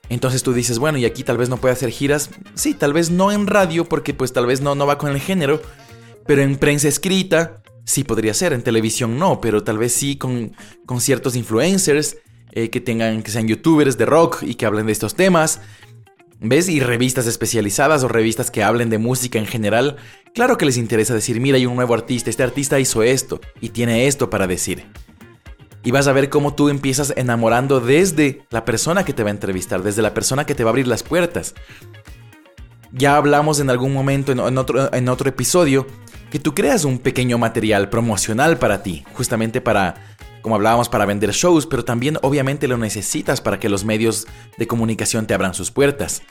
Entonces 0.08 0.42
tú 0.42 0.52
dices, 0.52 0.78
bueno, 0.78 0.98
y 0.98 1.04
aquí 1.04 1.24
tal 1.24 1.36
vez 1.36 1.48
no 1.48 1.56
puede 1.56 1.72
hacer 1.72 1.90
giras. 1.90 2.30
Sí, 2.54 2.74
tal 2.74 2.92
vez 2.92 3.10
no 3.10 3.32
en 3.32 3.46
radio, 3.46 3.84
porque 3.84 4.14
pues 4.14 4.32
tal 4.32 4.46
vez 4.46 4.60
no, 4.60 4.74
no 4.74 4.86
va 4.86 4.98
con 4.98 5.10
el 5.10 5.20
género. 5.20 5.60
Pero 6.26 6.42
en 6.42 6.56
prensa 6.56 6.88
escrita, 6.88 7.62
sí 7.84 8.04
podría 8.04 8.34
ser. 8.34 8.52
En 8.52 8.62
televisión 8.62 9.18
no, 9.18 9.40
pero 9.40 9.62
tal 9.64 9.78
vez 9.78 9.92
sí 9.92 10.16
con, 10.16 10.54
con 10.86 11.00
ciertos 11.00 11.34
influencers 11.36 12.16
eh, 12.52 12.70
que 12.70 12.80
tengan, 12.80 13.22
que 13.22 13.30
sean 13.30 13.46
youtubers 13.46 13.98
de 13.98 14.06
rock 14.06 14.42
y 14.42 14.54
que 14.54 14.66
hablen 14.66 14.86
de 14.86 14.92
estos 14.92 15.14
temas. 15.14 15.60
¿Ves? 16.40 16.68
Y 16.68 16.80
revistas 16.80 17.26
especializadas 17.26 18.02
o 18.02 18.08
revistas 18.08 18.50
que 18.50 18.62
hablen 18.62 18.90
de 18.90 18.98
música 18.98 19.38
en 19.38 19.46
general, 19.46 19.96
claro 20.34 20.56
que 20.56 20.64
les 20.66 20.78
interesa 20.78 21.14
decir, 21.14 21.40
mira, 21.40 21.56
hay 21.56 21.66
un 21.66 21.76
nuevo 21.76 21.94
artista, 21.94 22.30
este 22.30 22.42
artista 22.42 22.80
hizo 22.80 23.02
esto 23.02 23.40
y 23.60 23.68
tiene 23.68 24.06
esto 24.06 24.30
para 24.30 24.46
decir 24.46 24.86
y 25.82 25.90
vas 25.90 26.06
a 26.06 26.12
ver 26.12 26.28
cómo 26.28 26.54
tú 26.54 26.68
empiezas 26.68 27.12
enamorando 27.16 27.80
desde 27.80 28.42
la 28.50 28.64
persona 28.64 29.04
que 29.04 29.12
te 29.12 29.22
va 29.22 29.30
a 29.30 29.32
entrevistar, 29.32 29.82
desde 29.82 30.02
la 30.02 30.14
persona 30.14 30.44
que 30.44 30.54
te 30.54 30.64
va 30.64 30.70
a 30.70 30.72
abrir 30.72 30.86
las 30.86 31.02
puertas. 31.02 31.54
Ya 32.92 33.16
hablamos 33.16 33.60
en 33.60 33.70
algún 33.70 33.92
momento, 33.92 34.32
en, 34.32 34.58
otro, 34.58 34.92
en 34.92 35.08
otro 35.08 35.28
episodio, 35.28 35.86
que 36.30 36.38
tú 36.38 36.54
creas 36.54 36.84
un 36.84 36.98
pequeño 36.98 37.38
material 37.38 37.88
promocional 37.88 38.58
para 38.58 38.82
ti, 38.82 39.04
justamente 39.14 39.60
para, 39.60 39.94
como 40.42 40.54
hablábamos, 40.54 40.88
para 40.88 41.06
vender 41.06 41.30
shows, 41.32 41.66
pero 41.66 41.84
también 41.84 42.18
obviamente 42.22 42.68
lo 42.68 42.76
necesitas 42.76 43.40
para 43.40 43.58
que 43.58 43.68
los 43.68 43.84
medios 43.84 44.26
de 44.58 44.66
comunicación 44.66 45.26
te 45.26 45.34
abran 45.34 45.54
sus 45.54 45.70
puertas. 45.70 46.22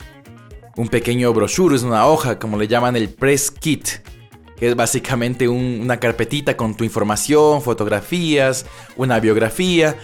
Un 0.76 0.88
pequeño 0.88 1.34
brochure 1.34 1.76
es 1.76 1.84
una 1.84 2.08
hoja, 2.08 2.40
como 2.40 2.58
le 2.58 2.68
llaman 2.68 2.96
el 2.96 3.10
press 3.10 3.52
kit, 3.52 3.88
que 4.58 4.70
es 4.70 4.76
básicamente 4.76 5.48
una 5.48 6.00
carpetita 6.00 6.58
con 6.58 6.76
tu 6.76 6.84
información, 6.84 7.62
fotografías, 7.62 8.66
una 8.96 9.20
biografía. 9.20 9.98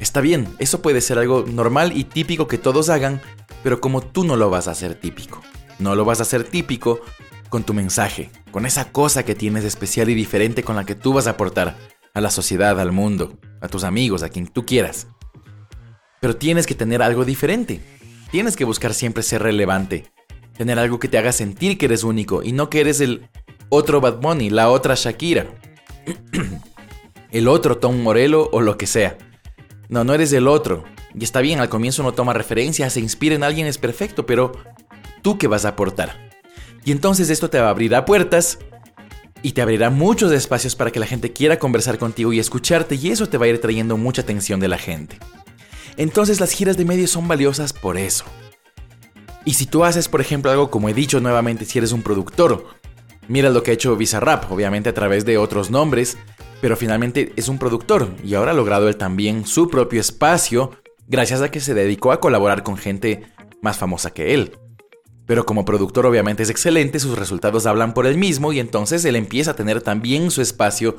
Está 0.00 0.20
bien, 0.20 0.48
eso 0.58 0.82
puede 0.82 1.00
ser 1.00 1.18
algo 1.18 1.44
normal 1.46 1.96
y 1.96 2.04
típico 2.04 2.48
que 2.48 2.58
todos 2.58 2.88
hagan, 2.88 3.20
pero 3.62 3.80
como 3.80 4.00
tú 4.00 4.24
no 4.24 4.36
lo 4.36 4.50
vas 4.50 4.68
a 4.68 4.72
hacer 4.72 4.94
típico. 4.94 5.42
No 5.78 5.94
lo 5.94 6.04
vas 6.04 6.20
a 6.20 6.22
hacer 6.22 6.44
típico 6.44 7.00
con 7.48 7.64
tu 7.64 7.74
mensaje, 7.74 8.30
con 8.50 8.66
esa 8.66 8.92
cosa 8.92 9.24
que 9.24 9.34
tienes 9.34 9.64
especial 9.64 10.08
y 10.08 10.14
diferente 10.14 10.62
con 10.62 10.76
la 10.76 10.84
que 10.84 10.94
tú 10.94 11.12
vas 11.12 11.26
a 11.26 11.30
aportar 11.30 11.76
a 12.16 12.20
la 12.22 12.30
sociedad, 12.30 12.80
al 12.80 12.92
mundo, 12.92 13.38
a 13.60 13.68
tus 13.68 13.84
amigos, 13.84 14.22
a 14.22 14.30
quien 14.30 14.46
tú 14.46 14.64
quieras. 14.64 15.06
Pero 16.18 16.34
tienes 16.34 16.66
que 16.66 16.74
tener 16.74 17.02
algo 17.02 17.26
diferente. 17.26 17.82
Tienes 18.30 18.56
que 18.56 18.64
buscar 18.64 18.94
siempre 18.94 19.22
ser 19.22 19.42
relevante. 19.42 20.10
Tener 20.56 20.78
algo 20.78 20.98
que 20.98 21.08
te 21.08 21.18
haga 21.18 21.30
sentir 21.30 21.76
que 21.76 21.84
eres 21.84 22.04
único 22.04 22.42
y 22.42 22.52
no 22.52 22.70
que 22.70 22.80
eres 22.80 23.02
el 23.02 23.28
otro 23.68 24.00
Bad 24.00 24.22
Bunny, 24.22 24.48
la 24.48 24.70
otra 24.70 24.94
Shakira, 24.94 25.46
el 27.30 27.48
otro 27.48 27.76
Tom 27.76 28.00
Morello 28.00 28.48
o 28.50 28.62
lo 28.62 28.78
que 28.78 28.86
sea. 28.86 29.18
No, 29.90 30.02
no 30.02 30.14
eres 30.14 30.32
el 30.32 30.48
otro. 30.48 30.84
Y 31.14 31.22
está 31.22 31.42
bien, 31.42 31.60
al 31.60 31.68
comienzo 31.68 32.00
uno 32.00 32.14
toma 32.14 32.32
referencias, 32.32 32.94
se 32.94 33.00
inspira 33.00 33.34
en 33.34 33.44
alguien, 33.44 33.66
es 33.66 33.76
perfecto, 33.76 34.24
pero 34.24 34.52
tú 35.20 35.36
qué 35.36 35.48
vas 35.48 35.66
a 35.66 35.70
aportar. 35.70 36.30
Y 36.82 36.92
entonces 36.92 37.28
esto 37.28 37.50
te 37.50 37.60
va 37.60 37.66
a 37.66 37.70
abrir 37.72 37.94
a 37.94 38.06
puertas 38.06 38.58
y 39.46 39.52
te 39.52 39.62
abrirá 39.62 39.90
muchos 39.90 40.32
espacios 40.32 40.74
para 40.74 40.90
que 40.90 40.98
la 40.98 41.06
gente 41.06 41.32
quiera 41.32 41.60
conversar 41.60 41.98
contigo 41.98 42.32
y 42.32 42.40
escucharte 42.40 42.96
y 42.96 43.12
eso 43.12 43.28
te 43.28 43.38
va 43.38 43.44
a 43.44 43.48
ir 43.48 43.60
trayendo 43.60 43.96
mucha 43.96 44.22
atención 44.22 44.58
de 44.58 44.66
la 44.66 44.76
gente. 44.76 45.20
Entonces 45.96 46.40
las 46.40 46.50
giras 46.50 46.76
de 46.76 46.84
medios 46.84 47.12
son 47.12 47.28
valiosas 47.28 47.72
por 47.72 47.96
eso. 47.96 48.24
Y 49.44 49.54
si 49.54 49.66
tú 49.66 49.84
haces, 49.84 50.08
por 50.08 50.20
ejemplo, 50.20 50.50
algo 50.50 50.68
como 50.68 50.88
he 50.88 50.94
dicho 50.94 51.20
nuevamente, 51.20 51.64
si 51.64 51.78
eres 51.78 51.92
un 51.92 52.02
productor 52.02 52.66
Mira 53.28 53.48
lo 53.50 53.62
que 53.62 53.70
ha 53.70 53.74
hecho 53.74 53.96
Bizarrap, 53.96 54.50
obviamente 54.50 54.88
a 54.88 54.94
través 54.94 55.24
de 55.24 55.38
otros 55.38 55.70
nombres, 55.70 56.18
pero 56.60 56.76
finalmente 56.76 57.32
es 57.36 57.46
un 57.46 57.58
productor 57.58 58.08
y 58.24 58.34
ahora 58.34 58.50
ha 58.50 58.54
logrado 58.54 58.88
él 58.88 58.96
también 58.96 59.46
su 59.46 59.68
propio 59.70 60.00
espacio 60.00 60.72
gracias 61.06 61.40
a 61.40 61.52
que 61.52 61.60
se 61.60 61.72
dedicó 61.72 62.10
a 62.10 62.18
colaborar 62.18 62.64
con 62.64 62.76
gente 62.76 63.22
más 63.62 63.78
famosa 63.78 64.10
que 64.10 64.34
él. 64.34 64.58
Pero 65.26 65.44
como 65.44 65.64
productor 65.64 66.06
obviamente 66.06 66.44
es 66.44 66.50
excelente, 66.50 67.00
sus 67.00 67.18
resultados 67.18 67.66
hablan 67.66 67.94
por 67.94 68.06
él 68.06 68.16
mismo 68.16 68.52
y 68.52 68.60
entonces 68.60 69.04
él 69.04 69.16
empieza 69.16 69.50
a 69.50 69.56
tener 69.56 69.82
también 69.82 70.30
su 70.30 70.40
espacio 70.40 70.96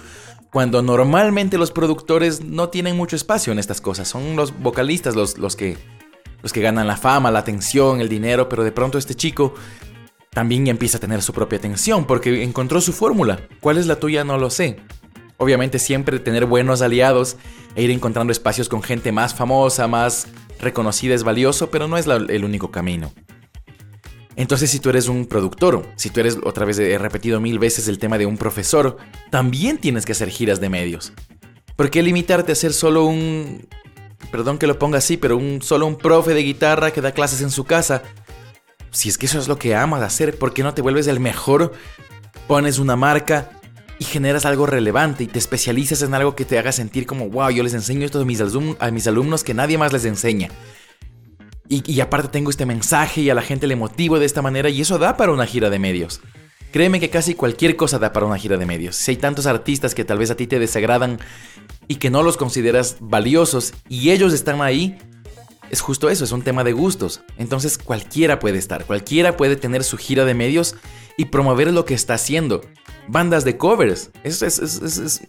cuando 0.52 0.82
normalmente 0.82 1.58
los 1.58 1.72
productores 1.72 2.44
no 2.44 2.70
tienen 2.70 2.96
mucho 2.96 3.16
espacio 3.16 3.54
en 3.54 3.60
estas 3.60 3.82
cosas, 3.82 4.08
son 4.08 4.36
los 4.36 4.58
vocalistas 4.60 5.16
los, 5.16 5.38
los 5.38 5.56
que 5.56 5.78
los 6.42 6.54
que 6.54 6.62
ganan 6.62 6.88
la 6.88 6.98
fama, 6.98 7.32
la 7.32 7.40
atención, 7.40 8.00
el 8.00 8.10
dinero, 8.10 8.48
pero 8.48 8.64
de 8.64 8.72
pronto 8.72 8.98
este 8.98 9.16
chico 9.16 9.56
también 10.30 10.68
empieza 10.68 10.98
a 10.98 11.02
tener 11.02 11.22
su 11.22 11.34
propia 11.34 11.58
atención 11.58 12.06
porque 12.06 12.44
encontró 12.44 12.80
su 12.80 12.94
fórmula. 12.94 13.40
¿Cuál 13.60 13.78
es 13.78 13.88
la 13.88 14.00
tuya? 14.00 14.24
No 14.24 14.38
lo 14.38 14.52
sé. 14.52 14.78
Obviamente 15.38 15.80
siempre 15.80 16.20
tener 16.20 16.46
buenos 16.46 16.82
aliados 16.82 17.38
e 17.76 17.84
ir 17.84 17.92
encontrando 17.92 18.32
espacios 18.32 18.70
con 18.70 18.84
gente 18.84 19.12
más 19.12 19.34
famosa, 19.34 19.88
más 19.88 20.28
reconocida 20.60 21.16
es 21.16 21.24
valioso, 21.24 21.72
pero 21.72 21.88
no 21.88 21.98
es 21.98 22.06
el 22.08 22.46
único 22.46 22.72
camino. 22.72 23.12
Entonces 24.38 24.72
si 24.72 24.79
tú 24.79 24.89
eres 24.89 25.10
un 25.10 25.25
productor, 25.25 25.86
si 25.98 26.10
tú 26.10 26.22
eres, 26.22 26.38
otra 26.44 26.63
vez 26.63 26.79
he 26.79 26.98
repetido 26.98 27.41
mil 27.41 27.60
veces 27.60 27.89
el 27.89 28.00
tema 28.00 28.17
de 28.17 28.25
un 28.25 28.38
profesor, 28.38 28.98
también 29.29 29.77
tienes 29.77 30.06
que 30.06 30.13
hacer 30.13 30.29
giras 30.29 30.62
de 30.62 30.70
medios. 30.70 31.12
¿Por 31.75 31.89
qué 31.89 32.01
limitarte 32.01 32.53
a 32.53 32.56
ser 32.56 32.72
solo 32.72 33.03
un... 33.03 33.67
Perdón 34.32 34.58
que 34.58 34.67
lo 34.67 34.79
ponga 34.79 35.00
así, 35.00 35.17
pero 35.17 35.38
un, 35.38 35.62
solo 35.62 35.86
un 35.86 35.98
profe 35.98 36.34
de 36.34 36.44
guitarra 36.44 36.91
que 36.91 37.01
da 37.01 37.12
clases 37.12 37.41
en 37.41 37.51
su 37.51 37.65
casa 37.65 38.03
si 38.91 39.10
es 39.10 39.17
que 39.17 39.25
eso 39.25 39.39
es 39.39 39.48
lo 39.48 39.60
que 39.60 39.75
amas 39.75 40.01
hacer, 40.01 40.38
¿por 40.38 40.53
qué 40.53 40.63
no 40.63 40.74
te 40.74 40.82
vuelves 40.82 41.08
el 41.08 41.20
mejor? 41.20 41.74
Pones 42.48 42.79
una 42.79 42.96
marca 42.96 43.51
y 44.00 44.06
generas 44.06 44.46
algo 44.46 44.65
relevante 44.65 45.24
y 45.24 45.27
te 45.27 45.39
especializas 45.39 46.01
en 46.01 46.13
algo 46.13 46.36
que 46.36 46.46
te 46.46 46.58
haga 46.58 46.72
sentir 46.72 47.06
como, 47.06 47.29
wow, 47.29 47.50
yo 47.50 47.63
les 47.63 47.74
enseño 47.74 48.06
esto 48.06 48.24
mis, 48.25 48.41
a 48.41 48.91
mis 48.91 49.08
alumnos 49.08 49.44
que 49.44 49.53
nadie 49.53 49.77
más 49.77 49.94
les 49.94 50.06
enseña. 50.06 50.50
Y, 51.70 52.00
aparte 52.00 52.30
tengo 52.30 52.50
este 52.50 52.66
mensaje 52.66 53.22
y 53.22 53.30
a 53.30 53.36
la 53.36 53.42
gente 53.42 53.68
le 53.68 53.76
motivo 53.76 54.20
de 54.20 54.26
esta 54.26 54.42
manera 54.42 54.70
y 54.70 54.82
eso 54.82 54.98
da 54.98 55.18
para 55.18 55.34
una 55.34 55.46
gira 55.46 55.70
de 55.70 55.80
medios. 55.80 56.22
Créeme 56.72 57.00
que 57.00 57.10
casi 57.10 57.34
cualquier 57.34 57.76
cosa 57.76 58.00
da 58.00 58.14
para 58.14 58.26
una 58.26 58.38
gira 58.38 58.58
de 58.58 58.66
medios. 58.66 58.96
Si 58.96 59.12
hay 59.12 59.18
tantos 59.18 59.46
artistas 59.48 59.94
que 59.94 60.06
tal 60.06 60.18
vez 60.18 60.32
a 60.32 60.36
ti 60.36 60.48
te 60.48 60.60
desagradan 60.60 61.20
y 61.88 61.96
que 61.96 62.10
no 62.10 62.24
los 62.24 62.38
consideras 62.38 62.98
valiosos 63.00 63.74
y 63.90 64.12
ellos 64.12 64.34
están 64.34 64.62
ahí, 64.62 64.98
es 65.70 65.82
justo 65.82 66.10
eso, 66.10 66.24
es 66.24 66.32
un 66.32 66.42
tema 66.42 66.64
de 66.64 66.74
gustos. 66.74 67.22
Entonces 67.38 67.78
cualquiera 67.78 68.40
puede 68.40 68.58
estar, 68.58 68.86
cualquiera 68.86 69.36
puede 69.36 69.56
tener 69.56 69.84
su 69.84 69.98
gira 69.98 70.26
de 70.26 70.34
medios 70.34 70.76
y 71.18 71.26
promover 71.26 71.74
lo 71.74 71.86
que 71.86 71.94
está 71.94 72.14
haciendo. 72.14 72.62
Bandas 73.08 73.44
de 73.44 73.58
covers. 73.58 74.12
Es, 74.24 74.42
es, 74.42 74.60
es, 74.60 75.22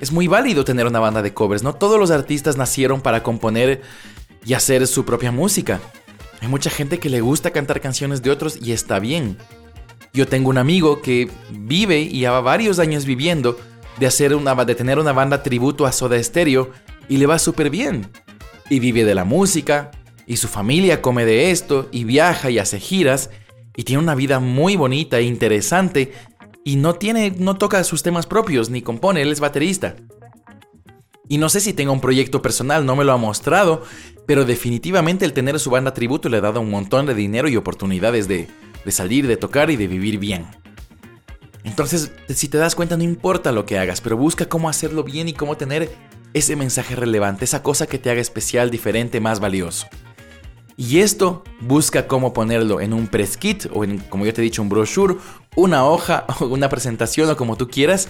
es, 0.00 0.12
muy 0.12 0.28
válido 0.28 0.64
tener 0.64 0.86
una 0.86 1.00
banda 1.00 1.22
de 1.22 1.34
covers. 1.34 1.62
No 1.62 1.74
todos 1.74 1.98
los 1.98 2.10
artistas 2.10 2.56
nacieron 2.56 3.00
para 3.00 3.22
componer 3.22 3.82
y 4.44 4.54
hacer 4.54 4.86
su 4.86 5.04
propia 5.04 5.32
música. 5.32 5.80
Hay 6.40 6.48
mucha 6.48 6.70
gente 6.70 6.98
que 6.98 7.08
le 7.08 7.20
gusta 7.20 7.50
cantar 7.50 7.80
canciones 7.80 8.22
de 8.22 8.30
otros 8.30 8.58
y 8.60 8.72
está 8.72 8.98
bien. 8.98 9.38
Yo 10.12 10.26
tengo 10.26 10.50
un 10.50 10.58
amigo 10.58 11.02
que 11.02 11.30
vive 11.50 12.00
y 12.00 12.20
lleva 12.20 12.40
varios 12.40 12.78
años 12.78 13.04
viviendo 13.04 13.58
de, 13.98 14.06
hacer 14.06 14.34
una, 14.34 14.54
de 14.64 14.74
tener 14.74 14.98
una 14.98 15.12
banda 15.12 15.42
tributo 15.42 15.86
a 15.86 15.92
Soda 15.92 16.22
Stereo 16.22 16.70
y 17.08 17.16
le 17.16 17.26
va 17.26 17.38
súper 17.38 17.70
bien 17.70 18.10
y 18.68 18.80
vive 18.80 19.04
de 19.04 19.14
la 19.14 19.24
música, 19.24 19.90
y 20.26 20.36
su 20.36 20.48
familia 20.48 21.02
come 21.02 21.24
de 21.24 21.50
esto, 21.50 21.88
y 21.92 22.04
viaja 22.04 22.50
y 22.50 22.58
hace 22.58 22.80
giras, 22.80 23.30
y 23.76 23.84
tiene 23.84 24.02
una 24.02 24.14
vida 24.14 24.40
muy 24.40 24.76
bonita 24.76 25.18
e 25.18 25.22
interesante, 25.22 26.12
y 26.64 26.76
no 26.76 26.94
tiene, 26.94 27.30
no 27.38 27.56
toca 27.56 27.84
sus 27.84 28.02
temas 28.02 28.26
propios, 28.26 28.70
ni 28.70 28.80
compone, 28.80 29.22
él 29.22 29.32
es 29.32 29.40
baterista. 29.40 29.96
Y 31.28 31.38
no 31.38 31.48
sé 31.48 31.60
si 31.60 31.72
tenga 31.72 31.92
un 31.92 32.00
proyecto 32.00 32.42
personal, 32.42 32.84
no 32.84 32.96
me 32.96 33.04
lo 33.04 33.12
ha 33.12 33.16
mostrado, 33.16 33.82
pero 34.26 34.44
definitivamente 34.44 35.24
el 35.24 35.32
tener 35.32 35.58
su 35.58 35.70
banda 35.70 35.94
tributo 35.94 36.28
le 36.28 36.36
ha 36.36 36.42
dado 36.42 36.60
un 36.60 36.70
montón 36.70 37.06
de 37.06 37.14
dinero 37.14 37.48
y 37.48 37.56
oportunidades 37.56 38.28
de, 38.28 38.48
de 38.84 38.92
salir, 38.92 39.26
de 39.26 39.36
tocar 39.36 39.70
y 39.70 39.76
de 39.76 39.86
vivir 39.86 40.18
bien. 40.18 40.46
Entonces, 41.64 42.12
si 42.28 42.48
te 42.48 42.58
das 42.58 42.74
cuenta, 42.74 42.96
no 42.96 43.04
importa 43.04 43.52
lo 43.52 43.64
que 43.64 43.78
hagas, 43.78 44.02
pero 44.02 44.18
busca 44.18 44.46
cómo 44.46 44.68
hacerlo 44.68 45.02
bien 45.02 45.28
y 45.28 45.32
cómo 45.32 45.56
tener 45.56 45.90
ese 46.34 46.56
mensaje 46.56 46.94
relevante, 46.94 47.44
esa 47.46 47.62
cosa 47.62 47.86
que 47.86 47.98
te 47.98 48.10
haga 48.10 48.20
especial, 48.20 48.70
diferente, 48.70 49.20
más 49.20 49.40
valioso. 49.40 49.86
Y 50.76 50.98
esto 50.98 51.44
busca 51.60 52.08
cómo 52.08 52.32
ponerlo 52.32 52.80
en 52.80 52.92
un 52.92 53.06
press 53.06 53.36
kit 53.36 53.66
o 53.72 53.84
en, 53.84 53.98
como 53.98 54.26
yo 54.26 54.34
te 54.34 54.40
he 54.40 54.44
dicho, 54.44 54.60
un 54.60 54.68
brochure, 54.68 55.16
una 55.54 55.86
hoja 55.86 56.26
una 56.40 56.68
presentación 56.68 57.30
o 57.30 57.36
como 57.36 57.56
tú 57.56 57.68
quieras, 57.68 58.08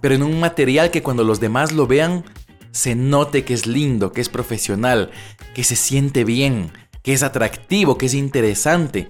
pero 0.00 0.14
en 0.14 0.22
un 0.22 0.40
material 0.40 0.90
que 0.90 1.02
cuando 1.02 1.24
los 1.24 1.40
demás 1.40 1.72
lo 1.72 1.86
vean 1.86 2.24
se 2.70 2.94
note 2.94 3.44
que 3.44 3.54
es 3.54 3.66
lindo, 3.66 4.12
que 4.12 4.20
es 4.20 4.28
profesional, 4.28 5.10
que 5.54 5.64
se 5.64 5.76
siente 5.76 6.24
bien, 6.24 6.70
que 7.02 7.12
es 7.12 7.22
atractivo, 7.22 7.98
que 7.98 8.06
es 8.06 8.14
interesante. 8.14 9.08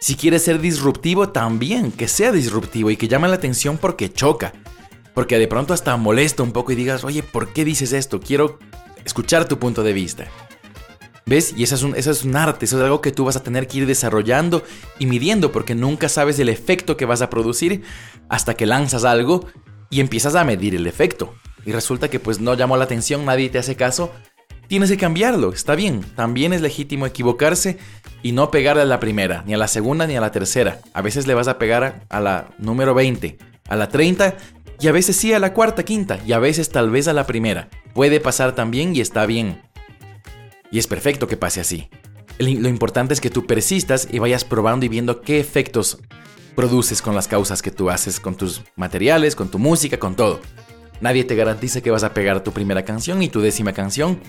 Si 0.00 0.14
quieres 0.14 0.44
ser 0.44 0.60
disruptivo, 0.60 1.30
también 1.30 1.90
que 1.90 2.08
sea 2.08 2.32
disruptivo 2.32 2.90
y 2.90 2.96
que 2.96 3.08
llame 3.08 3.28
la 3.28 3.34
atención 3.34 3.78
porque 3.78 4.12
choca, 4.12 4.52
porque 5.12 5.38
de 5.38 5.48
pronto 5.48 5.74
hasta 5.74 5.96
molesta 5.96 6.42
un 6.42 6.52
poco 6.52 6.72
y 6.72 6.76
digas, 6.76 7.04
oye, 7.04 7.22
¿por 7.22 7.52
qué 7.52 7.64
dices 7.64 7.92
esto? 7.92 8.20
Quiero 8.20 8.58
escuchar 9.04 9.48
tu 9.48 9.58
punto 9.58 9.82
de 9.82 9.92
vista. 9.92 10.28
¿Ves? 11.26 11.52
Y 11.54 11.62
eso 11.64 11.74
es, 11.74 11.82
un, 11.82 11.94
es 11.94 12.24
un 12.24 12.36
arte, 12.36 12.64
eso 12.64 12.78
es 12.78 12.84
algo 12.84 13.02
que 13.02 13.12
tú 13.12 13.24
vas 13.26 13.36
a 13.36 13.42
tener 13.42 13.66
que 13.66 13.78
ir 13.78 13.86
desarrollando 13.86 14.62
y 14.98 15.04
midiendo 15.04 15.52
porque 15.52 15.74
nunca 15.74 16.08
sabes 16.08 16.38
el 16.38 16.48
efecto 16.48 16.96
que 16.96 17.04
vas 17.04 17.20
a 17.20 17.28
producir 17.28 17.82
hasta 18.30 18.54
que 18.54 18.64
lanzas 18.64 19.04
algo 19.04 19.46
y 19.90 20.00
empiezas 20.00 20.34
a 20.34 20.44
medir 20.44 20.74
el 20.74 20.86
efecto. 20.86 21.34
Y 21.64 21.72
resulta 21.72 22.08
que 22.08 22.20
pues 22.20 22.40
no 22.40 22.54
llamó 22.54 22.76
la 22.76 22.84
atención, 22.84 23.24
nadie 23.24 23.50
te 23.50 23.58
hace 23.58 23.76
caso, 23.76 24.12
tienes 24.68 24.90
que 24.90 24.96
cambiarlo, 24.96 25.52
está 25.52 25.74
bien. 25.74 26.00
También 26.14 26.52
es 26.52 26.60
legítimo 26.60 27.06
equivocarse 27.06 27.78
y 28.22 28.32
no 28.32 28.50
pegarle 28.50 28.82
a 28.82 28.86
la 28.86 29.00
primera, 29.00 29.42
ni 29.46 29.54
a 29.54 29.58
la 29.58 29.68
segunda, 29.68 30.06
ni 30.06 30.16
a 30.16 30.20
la 30.20 30.32
tercera. 30.32 30.80
A 30.92 31.02
veces 31.02 31.26
le 31.26 31.34
vas 31.34 31.48
a 31.48 31.58
pegar 31.58 32.04
a 32.08 32.20
la 32.20 32.48
número 32.58 32.94
20, 32.94 33.38
a 33.68 33.76
la 33.76 33.88
30 33.88 34.36
y 34.80 34.86
a 34.86 34.92
veces 34.92 35.16
sí 35.16 35.32
a 35.32 35.38
la 35.38 35.54
cuarta, 35.54 35.84
quinta, 35.84 36.20
y 36.24 36.32
a 36.32 36.38
veces 36.38 36.70
tal 36.70 36.90
vez 36.90 37.08
a 37.08 37.12
la 37.12 37.26
primera. 37.26 37.68
Puede 37.94 38.20
pasar 38.20 38.54
también 38.54 38.94
y 38.94 39.00
está 39.00 39.26
bien. 39.26 39.60
Y 40.70 40.78
es 40.78 40.86
perfecto 40.86 41.26
que 41.26 41.36
pase 41.36 41.60
así. 41.60 41.88
Lo 42.38 42.68
importante 42.68 43.14
es 43.14 43.20
que 43.20 43.30
tú 43.30 43.46
persistas 43.46 44.08
y 44.10 44.18
vayas 44.18 44.44
probando 44.44 44.86
y 44.86 44.88
viendo 44.88 45.20
qué 45.22 45.40
efectos 45.40 45.98
produces 46.54 47.02
con 47.02 47.14
las 47.14 47.28
causas 47.28 47.62
que 47.62 47.70
tú 47.70 47.90
haces, 47.90 48.20
con 48.20 48.36
tus 48.36 48.62
materiales, 48.76 49.36
con 49.36 49.48
tu 49.48 49.58
música, 49.58 49.98
con 49.98 50.14
todo. 50.14 50.40
Nadie 51.00 51.24
te 51.24 51.36
garantiza 51.36 51.80
que 51.80 51.90
vas 51.90 52.04
a 52.04 52.14
pegar 52.14 52.42
tu 52.42 52.52
primera 52.52 52.84
canción 52.84 53.22
y 53.22 53.28
tu 53.28 53.40
décima 53.40 53.72
canción. 53.72 54.20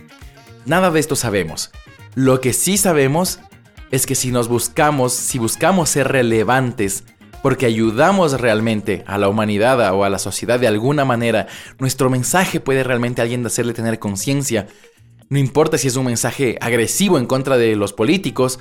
Nada 0.65 0.91
de 0.91 0.99
esto 0.99 1.15
sabemos. 1.15 1.71
Lo 2.15 2.41
que 2.41 2.53
sí 2.53 2.77
sabemos 2.77 3.39
es 3.91 4.05
que 4.05 4.15
si 4.15 4.31
nos 4.31 4.47
buscamos, 4.47 5.13
si 5.13 5.39
buscamos 5.39 5.89
ser 5.89 6.07
relevantes, 6.07 7.03
porque 7.41 7.65
ayudamos 7.65 8.39
realmente 8.39 9.03
a 9.07 9.17
la 9.17 9.29
humanidad 9.29 9.93
o 9.93 10.03
a 10.03 10.09
la 10.09 10.19
sociedad 10.19 10.59
de 10.59 10.67
alguna 10.67 11.05
manera, 11.05 11.47
nuestro 11.79 12.09
mensaje 12.09 12.59
puede 12.59 12.83
realmente 12.83 13.21
a 13.21 13.23
alguien 13.23 13.45
hacerle 13.45 13.73
tener 13.73 13.99
conciencia. 13.99 14.67
No 15.29 15.37
importa 15.37 15.77
si 15.77 15.87
es 15.87 15.95
un 15.95 16.05
mensaje 16.05 16.57
agresivo 16.59 17.17
en 17.17 17.25
contra 17.25 17.57
de 17.57 17.75
los 17.75 17.93
políticos 17.93 18.59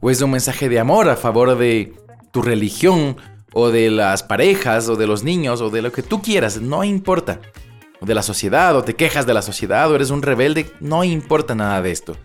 o 0.00 0.10
es 0.10 0.20
un 0.20 0.30
mensaje 0.30 0.68
de 0.68 0.78
amor 0.78 1.08
a 1.08 1.16
favor 1.16 1.56
de 1.56 1.94
tu 2.30 2.42
religión 2.42 3.16
o 3.52 3.70
de 3.70 3.90
las 3.90 4.22
parejas 4.22 4.88
o 4.88 4.96
de 4.96 5.06
los 5.06 5.24
niños 5.24 5.60
o 5.60 5.70
de 5.70 5.82
lo 5.82 5.92
que 5.92 6.02
tú 6.02 6.22
quieras, 6.22 6.60
no 6.60 6.84
importa. 6.84 7.40
O 8.00 8.06
de 8.06 8.14
la 8.14 8.22
sociedad 8.22 8.76
o 8.76 8.84
te 8.84 8.94
quejas 8.94 9.26
de 9.26 9.34
la 9.34 9.42
sociedad 9.42 9.90
o 9.90 9.94
eres 9.94 10.10
un 10.10 10.22
rebelde, 10.22 10.70
no 10.80 11.04
importa 11.04 11.54
nada 11.54 11.82
de 11.82 11.90
esto. 11.90 12.16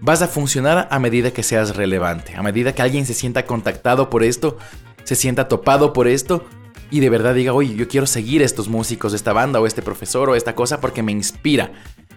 Vas 0.00 0.22
a 0.22 0.28
funcionar 0.28 0.88
a 0.90 0.98
medida 0.98 1.30
que 1.30 1.42
seas 1.42 1.76
relevante, 1.76 2.34
a 2.34 2.42
medida 2.42 2.74
que 2.74 2.82
alguien 2.82 3.06
se 3.06 3.14
sienta 3.14 3.44
contactado 3.44 4.08
por 4.10 4.24
esto 4.24 4.56
se 5.04 5.16
sienta 5.16 5.48
topado 5.48 5.92
por 5.92 6.08
esto 6.08 6.44
y 6.90 7.00
de 7.00 7.10
verdad 7.10 7.34
diga, 7.34 7.52
oye, 7.52 7.74
yo 7.74 7.88
quiero 7.88 8.06
seguir 8.06 8.42
estos 8.42 8.68
músicos 8.68 9.12
esta 9.12 9.32
banda 9.32 9.60
o 9.60 9.66
este 9.66 9.82
profesor 9.82 10.30
o 10.30 10.34
esta 10.34 10.54
cosa 10.54 10.80
porque 10.80 11.02
me 11.02 11.12
inspira, 11.12 11.72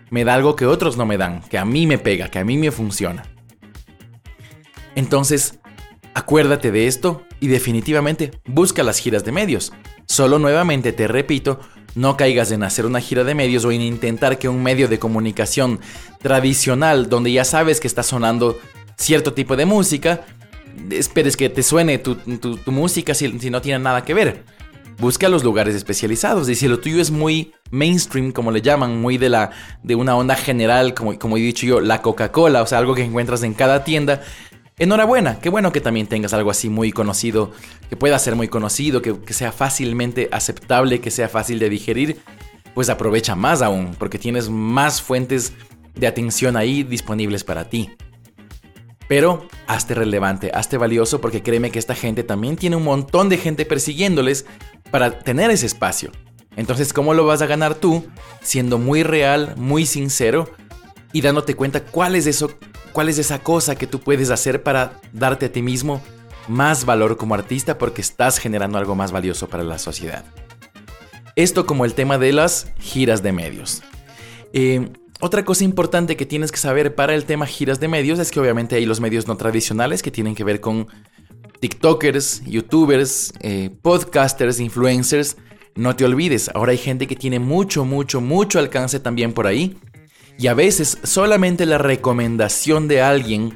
me 0.10 0.24
da 0.24 0.34
algo 0.34 0.56
que 0.56 0.66
otros 0.66 0.98
no 0.98 1.06
me 1.06 1.18
dan, 1.18 1.42
que 1.42 1.58
a 1.58 1.66
mí 1.66 1.88
me 1.88 1.98
pega, 1.98 2.30
que 2.30 2.40
a 2.40 2.46
mí 2.46 2.58
me 2.58 2.72
funciona. 2.72 3.24
Entonces, 4.96 5.60
acuérdate 6.14 6.72
de 6.72 6.88
esto 6.88 7.24
y 7.40 7.48
definitivamente 7.48 8.32
busca 8.46 8.84
las 8.84 9.00
giras 9.00 9.26
de 9.26 9.32
medios. 9.32 9.74
Solo 10.06 10.40
nuevamente 10.40 10.94
te 10.94 11.08
repito, 11.08 11.60
no 11.96 12.18
caigas 12.18 12.52
en 12.52 12.64
hacer 12.64 12.86
una 12.86 13.00
gira 13.00 13.24
de 13.24 13.36
medios 13.36 13.66
o 13.66 13.72
en 13.72 13.82
intentar 13.82 14.38
que 14.38 14.50
un 14.50 14.64
medio 14.64 14.88
de 14.88 15.00
comunicación 15.00 15.80
tradicional, 16.22 17.10
donde 17.10 17.32
ya 17.32 17.46
sabes 17.46 17.80
que 17.80 17.88
está 17.88 18.04
sonando 18.04 18.60
cierto 18.98 19.34
tipo 19.34 19.56
de 19.56 19.66
música, 19.66 20.26
esperes 20.90 21.38
que 21.38 21.50
te 21.50 21.64
suene 21.64 22.00
tu, 22.00 22.18
música 22.66 23.14
si, 23.14 23.28
no 23.30 23.62
tiene 23.62 23.80
nada 23.80 24.04
que 24.04 24.14
ver. 24.14 24.44
Busca 25.00 25.30
los 25.30 25.44
lugares 25.44 25.76
especializados. 25.76 26.50
Y 26.50 26.56
si 26.56 26.68
lo 26.68 26.80
tuyo 26.80 27.02
es 27.02 27.12
muy 27.12 27.54
mainstream, 27.74 28.32
como 28.32 28.52
le 28.52 28.62
llaman, 28.62 29.02
muy 29.02 29.18
de, 29.18 29.30
la, 29.30 29.50
de 29.82 29.96
una 29.96 30.16
onda 30.16 30.36
general, 30.36 30.94
como, 30.94 31.18
como 31.18 31.38
he 31.38 31.42
dicho 31.42 31.66
yo, 31.66 31.82
la 31.82 32.02
Coca-Cola, 32.02 32.62
o 32.62 32.68
sea, 32.68 32.78
algo 32.78 32.94
que 32.94 33.04
encuentras 33.04 33.42
en 33.44 33.56
cada 33.56 33.84
tienda, 33.84 34.22
enhorabuena. 34.78 35.40
Qué 35.40 35.50
bueno 35.50 35.72
que 35.72 35.82
también 35.82 36.08
tengas 36.08 36.34
algo 36.34 36.52
así 36.52 36.70
muy 36.70 36.92
conocido, 36.92 37.52
que 37.90 37.98
pueda 37.98 38.18
ser 38.20 38.36
muy 38.36 38.48
conocido, 38.48 39.02
que, 39.02 39.20
que 39.20 39.34
sea 39.34 39.52
fácilmente 39.52 40.30
aceptable, 40.32 41.02
que 41.02 41.12
sea 41.12 41.28
fácil 41.28 41.58
de 41.58 41.70
digerir. 41.70 42.22
Pues 42.76 42.90
aprovecha 42.90 43.36
más 43.36 43.62
aún, 43.62 43.96
porque 43.98 44.20
tienes 44.20 44.50
más 44.50 45.02
fuentes 45.02 45.54
de 45.96 46.08
atención 46.08 46.56
ahí 46.56 46.84
disponibles 46.84 47.44
para 47.44 47.70
ti. 47.70 47.90
Pero 49.08 49.48
hazte 49.68 49.96
relevante, 49.96 50.52
hazte 50.54 50.78
valioso 50.78 51.22
porque 51.22 51.44
créeme 51.44 51.72
que 51.72 51.80
esta 51.80 51.96
gente 51.96 52.24
también 52.24 52.56
tiene 52.56 52.76
un 52.76 52.84
montón 52.84 53.30
de 53.30 53.38
gente 53.38 53.66
persiguiéndoles 53.66 54.46
para 54.92 55.20
tener 55.20 55.52
ese 55.52 55.66
espacio. 55.66 56.12
Entonces, 56.56 56.94
¿cómo 56.94 57.14
lo 57.14 57.26
vas 57.26 57.42
a 57.42 57.48
ganar 57.48 57.76
tú? 57.76 58.06
Siendo 58.42 58.78
muy 58.78 59.04
real, 59.04 59.54
muy 59.58 59.86
sincero 59.86 60.50
y 61.12 61.22
dándote 61.22 61.56
cuenta 61.56 61.84
cuál 61.84 62.16
es 62.16 62.28
eso, 62.28 62.52
cuál 62.92 63.10
es 63.10 63.18
esa 63.18 63.40
cosa 63.40 63.76
que 63.76 63.88
tú 63.88 64.00
puedes 64.00 64.30
hacer 64.30 64.64
para 64.64 65.00
darte 65.12 65.48
a 65.48 65.52
ti 65.52 65.62
mismo 65.62 66.02
más 66.48 66.86
valor 66.86 67.18
como 67.18 67.36
artista 67.36 67.78
porque 67.78 68.02
estás 68.02 68.38
generando 68.38 68.78
algo 68.78 68.96
más 68.96 69.12
valioso 69.12 69.48
para 69.48 69.64
la 69.64 69.78
sociedad. 69.78 70.26
Esto 71.36 71.66
como 71.66 71.86
el 71.86 71.94
tema 71.94 72.18
de 72.18 72.34
las 72.34 72.68
giras 72.80 73.24
de 73.24 73.32
medios. 73.32 73.82
Eh, 74.54 74.92
otra 75.20 75.46
cosa 75.46 75.64
importante 75.64 76.18
que 76.18 76.26
tienes 76.26 76.52
que 76.52 76.58
saber 76.58 76.96
para 76.96 77.16
el 77.16 77.26
tema 77.26 77.46
giras 77.46 77.80
de 77.80 77.88
medios 77.88 78.20
es 78.20 78.30
que 78.30 78.40
obviamente 78.40 78.76
hay 78.76 78.86
los 78.86 79.00
medios 79.00 79.26
no 79.26 79.38
tradicionales 79.38 80.04
que 80.04 80.12
tienen 80.12 80.36
que 80.36 80.44
ver 80.44 80.60
con 80.60 80.88
TikTokers, 81.60 82.44
YouTubers, 82.46 83.34
eh, 83.40 83.70
podcasters, 83.82 84.60
influencers. 84.60 85.38
No 85.76 85.96
te 85.96 86.06
olvides, 86.06 86.52
ahora 86.54 86.72
hay 86.72 86.78
gente 86.78 87.08
que 87.08 87.16
tiene 87.16 87.40
mucho, 87.40 87.84
mucho, 87.84 88.22
mucho 88.22 88.60
alcance 88.60 89.00
también 89.00 89.34
por 89.34 89.48
ahí. 89.48 89.78
Y 90.38 90.48
a 90.48 90.54
veces 90.54 91.00
solamente 91.04 91.66
la 91.66 91.78
recomendación 91.78 92.88
de 92.88 93.02
alguien 93.02 93.54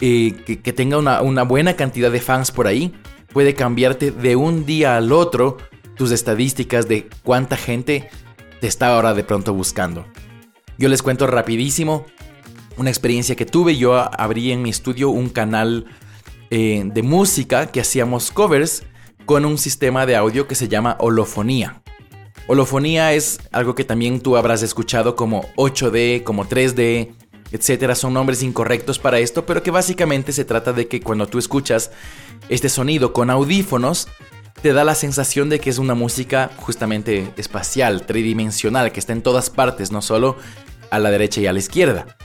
eh, 0.00 0.34
que, 0.62 0.72
tenga 0.72 0.98
una, 0.98 1.42
buena 1.42 1.74
cantidad 1.74 2.10
de 2.10 2.20
fans 2.20 2.50
por 2.50 2.66
ahí 2.66 2.92
puede 3.32 3.54
cambiarte 3.54 4.10
de 4.10 4.36
un 4.36 4.66
día 4.66 4.96
al 4.96 5.12
otro 5.12 5.56
tus 5.96 6.10
estadísticas 6.10 6.86
de 6.88 7.08
cuánta 7.22 7.56
gente 7.56 8.08
te 8.60 8.66
está 8.66 8.88
ahora 8.88 9.14
de 9.14 9.24
pronto 9.24 9.54
buscando. 9.54 10.04
Yo 10.78 10.88
les 10.88 11.02
cuento 11.02 11.26
rapidísimo 11.26 12.04
una 12.76 12.90
experiencia 12.90 13.36
que 13.36 13.46
tuve. 13.46 13.76
Yo 13.76 13.96
abrí 13.96 14.52
en 14.52 14.62
mi 14.62 14.70
estudio 14.70 15.10
un 15.10 15.28
canal 15.28 15.86
eh, 16.50 16.82
de 16.84 17.02
música 17.02 17.66
que 17.66 17.80
hacíamos 17.80 18.30
covers 18.30 18.82
con 19.26 19.44
un 19.44 19.58
sistema 19.58 20.06
de 20.06 20.16
audio 20.16 20.46
que 20.46 20.54
se 20.54 20.68
llama 20.68 20.96
holofonía. 21.00 21.82
Holofonía 22.46 23.12
es 23.12 23.40
algo 23.50 23.74
que 23.74 23.84
también 23.84 24.20
tú 24.20 24.36
habrás 24.36 24.62
escuchado 24.62 25.16
como 25.16 25.42
8D, 25.56 26.22
como 26.22 26.46
3D, 26.46 27.12
etcétera, 27.50 27.96
son 27.96 28.14
nombres 28.14 28.42
incorrectos 28.42 29.00
para 29.00 29.18
esto, 29.18 29.44
pero 29.44 29.62
que 29.62 29.72
básicamente 29.72 30.32
se 30.32 30.44
trata 30.44 30.72
de 30.72 30.86
que 30.86 31.00
cuando 31.00 31.26
tú 31.26 31.38
escuchas 31.38 31.90
este 32.48 32.68
sonido 32.68 33.12
con 33.12 33.30
audífonos, 33.30 34.08
te 34.62 34.72
da 34.72 34.84
la 34.84 34.94
sensación 34.94 35.48
de 35.48 35.58
que 35.58 35.70
es 35.70 35.78
una 35.78 35.94
música 35.94 36.50
justamente 36.56 37.32
espacial, 37.36 38.06
tridimensional, 38.06 38.92
que 38.92 39.00
está 39.00 39.12
en 39.12 39.22
todas 39.22 39.50
partes, 39.50 39.90
no 39.90 40.02
solo 40.02 40.36
a 40.90 41.00
la 41.00 41.10
derecha 41.10 41.40
y 41.40 41.46
a 41.46 41.52
la 41.52 41.58
izquierda. 41.58 42.16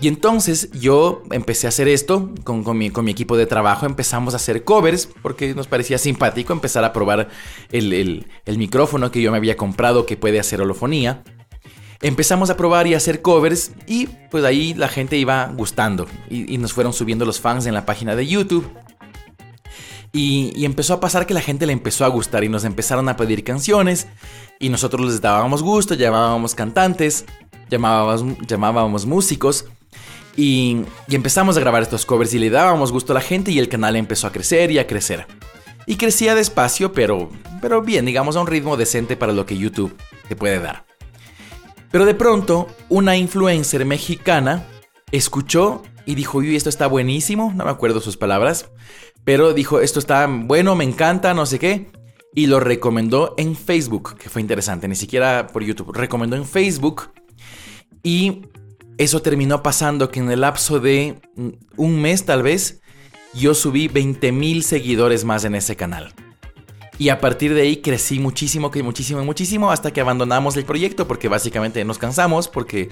Y 0.00 0.08
entonces 0.08 0.70
yo 0.72 1.22
empecé 1.30 1.66
a 1.66 1.70
hacer 1.70 1.88
esto 1.88 2.30
con, 2.44 2.76
mi, 2.76 2.90
equipo 3.10 3.36
de 3.36 3.46
trabajo, 3.46 3.86
empezamos 3.86 4.34
a 4.34 4.36
hacer 4.36 4.62
covers 4.62 5.08
porque 5.22 5.54
nos 5.54 5.66
parecía 5.68 5.96
simpático 5.96 6.52
empezar 6.52 6.84
a 6.84 6.92
probar 6.92 7.28
el, 7.72 8.26
micrófono 8.46 9.10
que 9.10 9.22
yo 9.22 9.30
me 9.30 9.38
había 9.38 9.56
comprado 9.56 10.04
que 10.04 10.16
puede 10.16 10.38
hacer 10.38 10.60
holofonía. 10.60 11.22
Empezamos 12.02 12.50
a 12.50 12.58
probar 12.58 12.86
y 12.86 12.92
a 12.92 12.98
hacer 12.98 13.22
covers 13.22 13.72
y 13.86 14.08
pues 14.30 14.44
ahí 14.44 14.74
la 14.74 14.88
gente 14.88 15.16
iba 15.16 15.46
gustando 15.56 16.06
y, 16.28 16.52
y 16.52 16.58
nos 16.58 16.74
fueron 16.74 16.92
subiendo 16.92 17.24
los 17.24 17.40
fans 17.40 17.64
en 17.64 17.72
la 17.72 17.86
página 17.86 18.14
de 18.14 18.26
YouTube. 18.26 18.70
Y, 20.12 20.64
empezó 20.64 20.94
a 20.94 21.00
pasar 21.00 21.26
que 21.26 21.34
la 21.34 21.42
gente 21.42 21.66
le 21.66 21.74
empezó 21.74 22.04
a 22.04 22.08
gustar 22.08 22.42
y 22.42 22.48
nos 22.48 22.64
empezaron 22.64 23.08
a 23.08 23.16
pedir 23.16 23.44
canciones 23.44 24.06
y 24.58 24.70
nosotros 24.70 25.06
les 25.06 25.20
dábamos 25.20 25.62
gusto, 25.62 25.94
llamábamos 25.94 26.54
cantantes, 26.54 27.26
llamábamos, 27.68 28.24
llamábamos 28.46 29.04
músicos 29.04 29.66
y, 30.36 30.82
empezamos 31.08 31.56
a 31.56 31.60
grabar 31.60 31.82
estos 31.82 32.04
covers 32.04 32.34
y 32.34 32.38
le 32.38 32.50
dábamos 32.50 32.92
gusto 32.92 33.12
a 33.12 33.14
la 33.14 33.20
gente 33.20 33.50
y 33.50 33.58
el 33.58 33.68
canal 33.68 33.96
empezó 33.96 34.26
a 34.26 34.32
crecer 34.32 34.70
y 34.70 34.78
a 34.78 34.86
crecer. 34.86 35.26
Y 35.86 35.96
crecía 35.96 36.34
despacio, 36.34 36.92
pero, 36.92 37.30
pero 37.62 37.80
bien, 37.80 38.04
digamos 38.04 38.36
a 38.36 38.40
un 38.40 38.46
ritmo 38.46 38.76
decente 38.76 39.16
para 39.16 39.32
lo 39.32 39.46
que 39.46 39.56
YouTube 39.56 39.96
te 40.28 40.36
puede 40.36 40.58
dar. 40.58 40.84
Pero 41.90 42.04
de 42.04 42.14
pronto, 42.14 42.66
una 42.88 43.16
influencer 43.16 43.84
mexicana 43.86 44.66
escuchó 45.12 45.82
y 46.04 46.14
dijo, 46.14 46.38
uy, 46.38 46.56
esto 46.56 46.68
está 46.68 46.86
buenísimo, 46.86 47.52
no 47.54 47.64
me 47.64 47.70
acuerdo 47.70 48.00
sus 48.00 48.16
palabras, 48.16 48.68
pero 49.24 49.54
dijo, 49.54 49.80
esto 49.80 49.98
está 49.98 50.26
bueno, 50.28 50.74
me 50.74 50.84
encanta, 50.84 51.34
no 51.34 51.46
sé 51.46 51.58
qué. 51.58 51.90
Y 52.34 52.48
lo 52.48 52.60
recomendó 52.60 53.34
en 53.38 53.56
Facebook, 53.56 54.16
que 54.18 54.28
fue 54.28 54.42
interesante, 54.42 54.88
ni 54.88 54.94
siquiera 54.94 55.46
por 55.46 55.64
YouTube, 55.64 55.92
recomendó 55.92 56.36
en 56.36 56.44
Facebook. 56.44 57.10
Y 58.02 58.42
eso 58.98 59.22
terminó 59.22 59.62
pasando 59.62 60.10
que 60.10 60.20
en 60.20 60.30
el 60.30 60.40
lapso 60.40 60.80
de 60.80 61.20
un 61.76 62.00
mes 62.00 62.24
tal 62.24 62.42
vez, 62.42 62.80
yo 63.34 63.54
subí 63.54 63.88
20 63.88 64.32
mil 64.32 64.62
seguidores 64.62 65.24
más 65.24 65.44
en 65.44 65.54
ese 65.54 65.76
canal. 65.76 66.14
Y 66.98 67.10
a 67.10 67.20
partir 67.20 67.52
de 67.52 67.62
ahí 67.62 67.76
crecí 67.78 68.18
muchísimo, 68.18 68.70
que 68.70 68.82
muchísimo, 68.82 69.22
muchísimo, 69.22 69.70
hasta 69.70 69.92
que 69.92 70.00
abandonamos 70.00 70.56
el 70.56 70.64
proyecto 70.64 71.06
porque 71.06 71.28
básicamente 71.28 71.84
nos 71.84 71.98
cansamos, 71.98 72.48
porque 72.48 72.88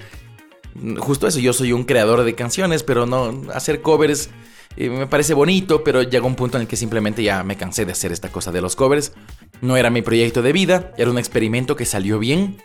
mm, 0.75 0.97
justo 0.97 1.27
eso, 1.27 1.39
yo 1.39 1.53
soy 1.53 1.73
un 1.73 1.85
creador 1.85 2.23
de 2.23 2.35
canciones, 2.35 2.83
pero 2.83 3.05
no 3.07 3.41
hacer 3.51 3.81
covers 3.81 4.29
me 4.77 5.07
parece 5.07 5.33
bonito, 5.33 5.83
pero 5.83 6.01
llegó 6.01 6.27
un 6.27 6.35
punto 6.35 6.57
en 6.57 6.63
el 6.63 6.67
que 6.67 6.75
simplemente 6.75 7.23
ya 7.23 7.43
me 7.43 7.55
cansé 7.55 7.85
de 7.85 7.93
hacer 7.93 8.11
esta 8.11 8.29
cosa 8.29 8.51
de 8.51 8.61
los 8.61 8.75
covers. 8.75 9.13
No 9.61 9.77
era 9.77 9.89
mi 9.89 10.01
proyecto 10.01 10.41
de 10.41 10.51
vida, 10.51 10.93
era 10.97 11.09
un 11.09 11.17
experimento 11.17 11.75
que 11.75 11.85
salió 11.85 12.19
bien. 12.19 12.57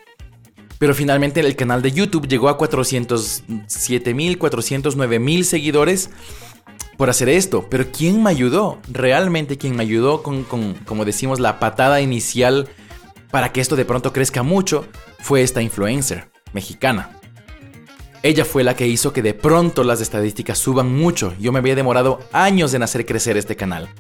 Pero 0.81 0.95
finalmente 0.95 1.41
el 1.41 1.57
canal 1.57 1.83
de 1.83 1.93
YouTube 1.93 2.27
llegó 2.27 2.49
a 2.49 2.57
407 2.57 4.15
mil, 4.15 4.39
409 4.39 5.19
mil 5.19 5.45
seguidores 5.45 6.09
por 6.97 7.11
hacer 7.11 7.29
esto. 7.29 7.67
Pero 7.69 7.93
¿quién 7.93 8.23
me 8.23 8.31
ayudó? 8.31 8.79
Realmente 8.91 9.59
quien 9.59 9.77
me 9.77 9.83
ayudó 9.83 10.23
con, 10.23 10.43
con, 10.43 10.73
como 10.87 11.05
decimos, 11.05 11.39
la 11.39 11.59
patada 11.59 12.01
inicial 12.01 12.67
para 13.31 13.53
que 13.53 13.61
esto 13.61 13.77
de 13.77 13.85
pronto 13.85 14.15
crezca 14.15 14.43
mucho 14.43 14.87
fue 15.19 15.43
esta 15.43 15.61
influencer 15.61 16.31
mexicana. 16.55 17.11
Ella 18.23 18.47
fue 18.47 18.65
la 18.65 18.75
que 18.75 18.87
hizo 18.87 19.13
que 19.13 19.21
de 19.21 19.35
pronto 19.35 19.85
las 19.85 20.01
estadísticas 20.01 20.57
suban 20.57 20.91
mucho. 20.91 21.35
Yo 21.39 21.53
me 21.53 21.59
había 21.59 21.75
demorado 21.75 22.21
años 22.33 22.73
en 22.73 22.83
hacer 22.83 23.05
crecer 23.05 23.37
este 23.37 23.55
canal. 23.55 23.91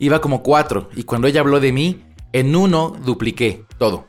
Iba 0.00 0.20
como 0.20 0.42
cuatro 0.42 0.90
y 0.96 1.04
cuando 1.04 1.28
ella 1.28 1.42
habló 1.42 1.60
de 1.60 1.70
mí, 1.70 2.02
en 2.32 2.56
uno 2.56 2.96
dupliqué 3.04 3.66
todo. 3.78 4.08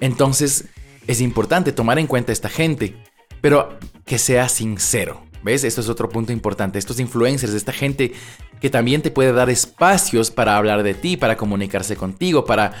Entonces, 0.00 0.70
es 1.06 1.20
importante 1.20 1.72
tomar 1.72 1.98
en 1.98 2.06
cuenta 2.06 2.32
a 2.32 2.34
esta 2.34 2.48
gente, 2.48 2.96
pero 3.40 3.78
que 4.04 4.18
sea 4.18 4.48
sincero. 4.48 5.22
¿Ves? 5.42 5.62
Esto 5.62 5.80
es 5.80 5.88
otro 5.88 6.08
punto 6.08 6.32
importante. 6.32 6.78
Estos 6.78 6.98
influencers, 6.98 7.52
esta 7.52 7.72
gente 7.72 8.12
que 8.60 8.70
también 8.70 9.02
te 9.02 9.12
puede 9.12 9.32
dar 9.32 9.48
espacios 9.48 10.30
para 10.30 10.56
hablar 10.56 10.82
de 10.82 10.94
ti, 10.94 11.16
para 11.16 11.36
comunicarse 11.36 11.96
contigo, 11.96 12.44
para 12.44 12.72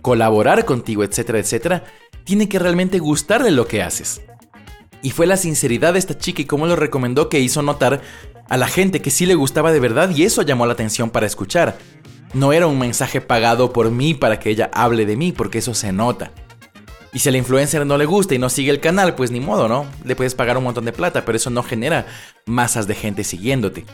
colaborar 0.00 0.64
contigo, 0.64 1.04
etcétera, 1.04 1.38
etcétera, 1.38 1.84
tiene 2.24 2.48
que 2.48 2.58
realmente 2.58 2.98
gustar 2.98 3.42
de 3.42 3.50
lo 3.50 3.66
que 3.66 3.82
haces. 3.82 4.22
Y 5.02 5.10
fue 5.10 5.26
la 5.26 5.36
sinceridad 5.36 5.92
de 5.92 5.98
esta 5.98 6.16
chica 6.16 6.42
y 6.42 6.46
cómo 6.46 6.66
lo 6.66 6.76
recomendó 6.76 7.28
que 7.28 7.40
hizo 7.40 7.62
notar 7.62 8.00
a 8.48 8.56
la 8.56 8.68
gente 8.68 9.02
que 9.02 9.10
sí 9.10 9.26
le 9.26 9.34
gustaba 9.34 9.70
de 9.72 9.80
verdad 9.80 10.10
y 10.10 10.24
eso 10.24 10.42
llamó 10.42 10.64
la 10.66 10.72
atención 10.72 11.10
para 11.10 11.26
escuchar. 11.26 11.76
No 12.32 12.52
era 12.52 12.66
un 12.66 12.78
mensaje 12.78 13.20
pagado 13.20 13.72
por 13.72 13.90
mí 13.90 14.14
para 14.14 14.40
que 14.40 14.50
ella 14.50 14.70
hable 14.72 15.06
de 15.06 15.16
mí, 15.16 15.32
porque 15.32 15.58
eso 15.58 15.74
se 15.74 15.92
nota. 15.92 16.32
Y 17.12 17.20
si 17.20 17.28
a 17.28 17.32
la 17.32 17.38
influencer 17.38 17.86
no 17.86 17.96
le 17.96 18.04
gusta 18.04 18.34
y 18.34 18.38
no 18.38 18.50
sigue 18.50 18.70
el 18.70 18.80
canal, 18.80 19.14
pues 19.14 19.30
ni 19.30 19.40
modo, 19.40 19.68
¿no? 19.68 19.86
Le 20.04 20.14
puedes 20.14 20.34
pagar 20.34 20.58
un 20.58 20.64
montón 20.64 20.84
de 20.84 20.92
plata, 20.92 21.24
pero 21.24 21.36
eso 21.36 21.50
no 21.50 21.62
genera 21.62 22.06
masas 22.44 22.86
de 22.86 22.94
gente 22.94 23.24
siguiéndote. 23.24 23.84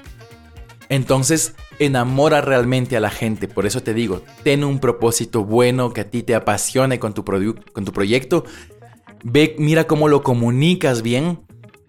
Entonces, 0.88 1.55
enamora 1.79 2.40
realmente 2.40 2.96
a 2.96 3.00
la 3.00 3.11
gente. 3.11 3.48
Por 3.48 3.66
eso 3.66 3.83
te 3.83 3.94
digo, 3.94 4.22
ten 4.42 4.64
un 4.64 4.81
propósito 4.81 5.44
bueno 5.44 5.92
que 5.92 6.03
a 6.03 6.11
ti 6.11 6.22
te 6.22 6.35
apasione 6.35 6.98
con 6.98 7.14
tu, 7.14 7.24
con 7.24 7.85
tu 7.85 7.92
proyecto 7.92 8.44
Ve, 9.27 9.57
mira 9.59 9.87
cómo 9.87 10.09
lo 10.09 10.22
comunicas 10.22 11.00
bien 11.00 11.40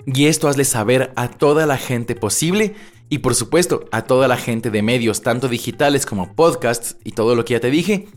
y 0.06 0.28
esto 0.28 0.48
hazle 0.48 0.64
saber 0.64 1.12
a 1.18 1.30
toda 1.30 1.66
la 1.66 1.78
gente 1.78 2.16
posible 2.16 2.76
y 3.10 3.18
por 3.18 3.36
supuesto 3.36 3.90
a 3.92 4.04
toda 4.04 4.30
la 4.30 4.38
gente 4.38 4.72
de 4.72 4.82
medios, 4.82 5.22
tanto 5.22 5.50
digitales 5.50 6.06
como 6.06 6.34
podcasts 6.34 6.96
y 7.04 7.12
todo 7.12 7.36
lo 7.36 7.44
que 7.44 7.56
ya 7.56 7.60
te 7.60 7.70
dije, 7.70 8.08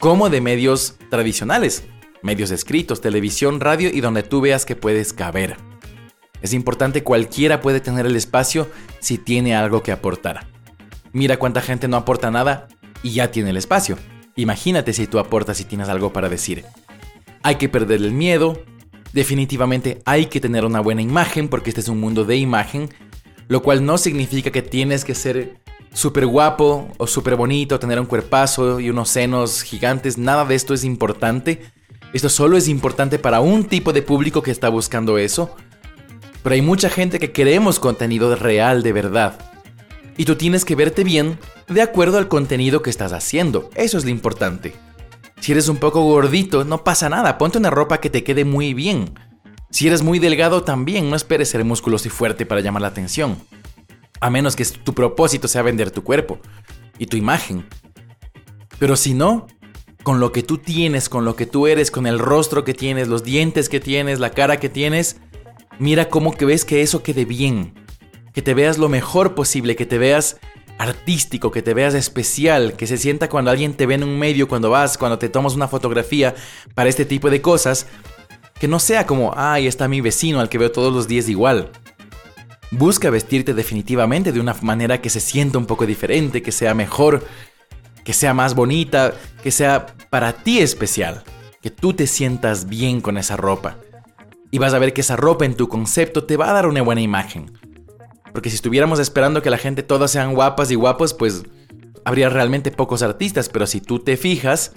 como 0.00 0.28
de 0.28 0.40
medios 0.40 0.96
tradicionales, 1.08 1.84
medios 2.22 2.50
escritos, 2.50 3.00
televisión, 3.00 3.60
radio 3.60 3.90
y 3.92 4.00
donde 4.00 4.22
tú 4.22 4.40
veas 4.40 4.64
que 4.64 4.76
puedes 4.76 5.12
caber. 5.12 5.56
Es 6.42 6.52
importante, 6.52 7.02
cualquiera 7.02 7.60
puede 7.60 7.80
tener 7.80 8.06
el 8.06 8.16
espacio 8.16 8.68
si 9.00 9.18
tiene 9.18 9.54
algo 9.54 9.82
que 9.82 9.92
aportar. 9.92 10.46
Mira 11.12 11.36
cuánta 11.38 11.60
gente 11.60 11.88
no 11.88 11.96
aporta 11.96 12.30
nada 12.30 12.68
y 13.02 13.12
ya 13.12 13.30
tiene 13.30 13.50
el 13.50 13.56
espacio. 13.56 13.98
Imagínate 14.36 14.92
si 14.92 15.06
tú 15.06 15.18
aportas 15.18 15.60
y 15.60 15.64
tienes 15.64 15.88
algo 15.88 16.12
para 16.12 16.28
decir 16.28 16.64
hay 17.42 17.56
que 17.56 17.68
perder 17.68 18.02
el 18.02 18.12
miedo, 18.12 18.62
definitivamente 19.12 20.02
hay 20.04 20.26
que 20.26 20.40
tener 20.40 20.64
una 20.64 20.80
buena 20.80 21.02
imagen 21.02 21.48
porque 21.48 21.70
este 21.70 21.80
es 21.80 21.88
un 21.88 22.00
mundo 22.00 22.24
de 22.24 22.36
imagen, 22.36 22.90
lo 23.48 23.62
cual 23.62 23.84
no 23.84 23.98
significa 23.98 24.50
que 24.50 24.62
tienes 24.62 25.04
que 25.04 25.14
ser 25.14 25.58
súper 25.92 26.26
guapo 26.26 26.88
o 26.98 27.06
súper 27.06 27.36
bonito, 27.36 27.78
tener 27.78 27.98
un 27.98 28.06
cuerpazo 28.06 28.80
y 28.80 28.90
unos 28.90 29.08
senos 29.08 29.62
gigantes, 29.62 30.18
nada 30.18 30.44
de 30.44 30.54
esto 30.54 30.74
es 30.74 30.84
importante. 30.84 31.62
Esto 32.12 32.28
solo 32.28 32.56
es 32.56 32.68
importante 32.68 33.18
para 33.18 33.40
un 33.40 33.64
tipo 33.64 33.92
de 33.92 34.02
público 34.02 34.42
que 34.42 34.50
está 34.50 34.68
buscando 34.68 35.18
eso. 35.18 35.54
Pero 36.42 36.54
hay 36.54 36.62
mucha 36.62 36.88
gente 36.88 37.18
que 37.18 37.32
queremos 37.32 37.78
contenido 37.78 38.34
real 38.34 38.82
de 38.82 38.92
verdad. 38.92 39.38
Y 40.16 40.24
tú 40.24 40.36
tienes 40.36 40.64
que 40.64 40.74
verte 40.74 41.04
bien 41.04 41.38
de 41.68 41.82
acuerdo 41.82 42.18
al 42.18 42.28
contenido 42.28 42.82
que 42.82 42.90
estás 42.90 43.12
haciendo. 43.12 43.70
Eso 43.74 43.98
es 43.98 44.04
lo 44.04 44.10
importante. 44.10 44.74
Si 45.40 45.52
eres 45.52 45.68
un 45.68 45.76
poco 45.76 46.02
gordito, 46.02 46.64
no 46.64 46.82
pasa 46.82 47.08
nada, 47.08 47.38
ponte 47.38 47.58
una 47.58 47.70
ropa 47.70 48.00
que 48.00 48.10
te 48.10 48.24
quede 48.24 48.44
muy 48.44 48.74
bien. 48.74 49.14
Si 49.70 49.86
eres 49.86 50.02
muy 50.02 50.18
delgado 50.18 50.64
también, 50.64 51.10
no 51.10 51.16
esperes 51.16 51.50
ser 51.50 51.64
musculoso 51.64 52.08
y 52.08 52.10
fuerte 52.10 52.46
para 52.46 52.60
llamar 52.60 52.82
la 52.82 52.88
atención. 52.88 53.36
A 54.20 54.30
menos 54.30 54.56
que 54.56 54.64
tu 54.64 54.94
propósito 54.94 55.46
sea 55.46 55.62
vender 55.62 55.90
tu 55.90 56.02
cuerpo 56.02 56.40
y 56.98 57.06
tu 57.06 57.16
imagen. 57.16 57.66
Pero 58.78 58.96
si 58.96 59.14
no, 59.14 59.46
con 60.02 60.20
lo 60.20 60.32
que 60.32 60.42
tú 60.42 60.58
tienes, 60.58 61.08
con 61.08 61.24
lo 61.24 61.36
que 61.36 61.46
tú 61.46 61.66
eres, 61.66 61.90
con 61.90 62.06
el 62.06 62.18
rostro 62.18 62.64
que 62.64 62.74
tienes, 62.74 63.08
los 63.08 63.24
dientes 63.24 63.68
que 63.68 63.80
tienes, 63.80 64.20
la 64.20 64.30
cara 64.30 64.58
que 64.58 64.68
tienes, 64.68 65.16
mira 65.78 66.08
cómo 66.08 66.32
que 66.32 66.44
ves 66.44 66.64
que 66.64 66.82
eso 66.82 67.02
quede 67.02 67.24
bien. 67.24 67.74
Que 68.32 68.42
te 68.42 68.54
veas 68.54 68.78
lo 68.78 68.88
mejor 68.88 69.34
posible, 69.34 69.76
que 69.76 69.86
te 69.86 69.98
veas 69.98 70.38
artístico, 70.78 71.50
que 71.50 71.62
te 71.62 71.74
veas 71.74 71.94
especial, 71.94 72.74
que 72.74 72.86
se 72.86 72.96
sienta 72.96 73.28
cuando 73.28 73.50
alguien 73.50 73.74
te 73.74 73.86
ve 73.86 73.94
en 73.94 74.04
un 74.04 74.18
medio, 74.18 74.48
cuando 74.48 74.70
vas, 74.70 74.96
cuando 74.96 75.18
te 75.18 75.28
tomas 75.28 75.54
una 75.54 75.68
fotografía 75.68 76.34
para 76.74 76.88
este 76.88 77.04
tipo 77.04 77.30
de 77.30 77.42
cosas, 77.42 77.86
que 78.58 78.68
no 78.68 78.78
sea 78.78 79.06
como, 79.06 79.32
ay, 79.36 79.66
está 79.66 79.88
mi 79.88 80.00
vecino 80.00 80.40
al 80.40 80.48
que 80.48 80.58
veo 80.58 80.70
todos 80.70 80.92
los 80.92 81.08
días 81.08 81.28
igual. 81.28 81.70
Busca 82.70 83.10
vestirte 83.10 83.54
definitivamente 83.54 84.30
de 84.30 84.40
una 84.40 84.54
manera 84.62 85.00
que 85.00 85.10
se 85.10 85.20
sienta 85.20 85.58
un 85.58 85.66
poco 85.66 85.86
diferente, 85.86 86.42
que 86.42 86.52
sea 86.52 86.74
mejor, 86.74 87.24
que 88.08 88.14
sea 88.14 88.32
más 88.32 88.54
bonita, 88.54 89.12
que 89.42 89.50
sea 89.50 89.84
para 90.08 90.32
ti 90.32 90.60
especial, 90.60 91.24
que 91.60 91.68
tú 91.68 91.92
te 91.92 92.06
sientas 92.06 92.66
bien 92.66 93.02
con 93.02 93.18
esa 93.18 93.36
ropa. 93.36 93.76
Y 94.50 94.56
vas 94.56 94.72
a 94.72 94.78
ver 94.78 94.94
que 94.94 95.02
esa 95.02 95.14
ropa 95.14 95.44
en 95.44 95.54
tu 95.54 95.68
concepto 95.68 96.24
te 96.24 96.38
va 96.38 96.48
a 96.48 96.54
dar 96.54 96.66
una 96.66 96.80
buena 96.80 97.02
imagen. 97.02 97.52
Porque 98.32 98.48
si 98.48 98.56
estuviéramos 98.56 98.98
esperando 98.98 99.42
que 99.42 99.50
la 99.50 99.58
gente 99.58 99.82
todas 99.82 100.10
sean 100.10 100.34
guapas 100.34 100.70
y 100.70 100.74
guapos, 100.74 101.12
pues 101.12 101.44
habría 102.02 102.30
realmente 102.30 102.70
pocos 102.70 103.02
artistas. 103.02 103.50
Pero 103.50 103.66
si 103.66 103.82
tú 103.82 103.98
te 103.98 104.16
fijas, 104.16 104.72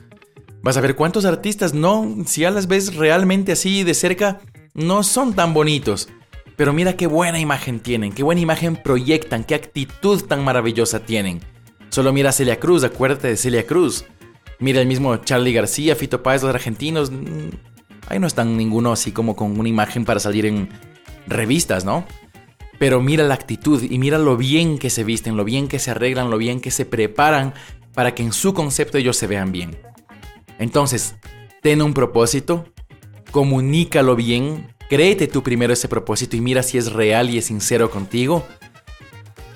vas 0.61 0.75
a 0.75 0.81
ver 0.81 0.97
cuántos 0.97 1.23
artistas 1.23 1.73
no, 1.73 2.13
si 2.25 2.41
ya 2.41 2.51
las 2.51 2.67
ves 2.67 2.97
realmente 2.97 3.53
así 3.53 3.85
de 3.85 3.93
cerca, 3.93 4.41
no 4.73 5.03
son 5.03 5.35
tan 5.35 5.53
bonitos. 5.53 6.09
Pero 6.57 6.73
mira 6.73 6.97
qué 6.97 7.07
buena 7.07 7.39
imagen 7.39 7.79
tienen, 7.79 8.11
qué 8.11 8.23
buena 8.23 8.41
imagen 8.41 8.75
proyectan, 8.75 9.45
qué 9.45 9.55
actitud 9.55 10.21
tan 10.21 10.43
maravillosa 10.43 11.05
tienen. 11.05 11.39
Solo 11.91 12.13
mira 12.13 12.29
a 12.29 12.31
Celia 12.31 12.57
Cruz, 12.57 12.85
acuérdate 12.85 13.27
de 13.27 13.35
Celia 13.35 13.67
Cruz. 13.67 14.05
Mira 14.59 14.79
el 14.79 14.87
mismo 14.87 15.17
Charlie 15.17 15.51
García, 15.51 15.93
Fito 15.97 16.23
Páez, 16.23 16.41
los 16.41 16.55
argentinos. 16.55 17.11
Mm, 17.11 17.49
ahí 18.07 18.17
no 18.17 18.27
están 18.27 18.55
ninguno 18.55 18.93
así 18.93 19.11
como 19.11 19.35
con 19.35 19.59
una 19.59 19.67
imagen 19.67 20.05
para 20.05 20.21
salir 20.21 20.45
en 20.45 20.69
revistas, 21.27 21.83
¿no? 21.83 22.05
Pero 22.79 23.01
mira 23.01 23.25
la 23.25 23.33
actitud 23.33 23.83
y 23.83 23.97
mira 23.99 24.17
lo 24.17 24.37
bien 24.37 24.77
que 24.77 24.89
se 24.89 25.03
visten, 25.03 25.35
lo 25.35 25.43
bien 25.43 25.67
que 25.67 25.79
se 25.79 25.91
arreglan, 25.91 26.31
lo 26.31 26.37
bien 26.37 26.61
que 26.61 26.71
se 26.71 26.85
preparan 26.85 27.53
para 27.93 28.15
que 28.15 28.23
en 28.23 28.31
su 28.31 28.53
concepto 28.53 28.97
ellos 28.97 29.17
se 29.17 29.27
vean 29.27 29.51
bien. 29.51 29.77
Entonces, 30.59 31.15
ten 31.61 31.81
un 31.81 31.93
propósito, 31.93 32.71
comunícalo 33.31 34.15
bien, 34.15 34.73
créete 34.89 35.27
tú 35.27 35.43
primero 35.43 35.73
ese 35.73 35.89
propósito 35.89 36.37
y 36.37 36.41
mira 36.41 36.63
si 36.63 36.77
es 36.77 36.93
real 36.93 37.29
y 37.29 37.37
es 37.37 37.45
sincero 37.45 37.91
contigo. 37.91 38.47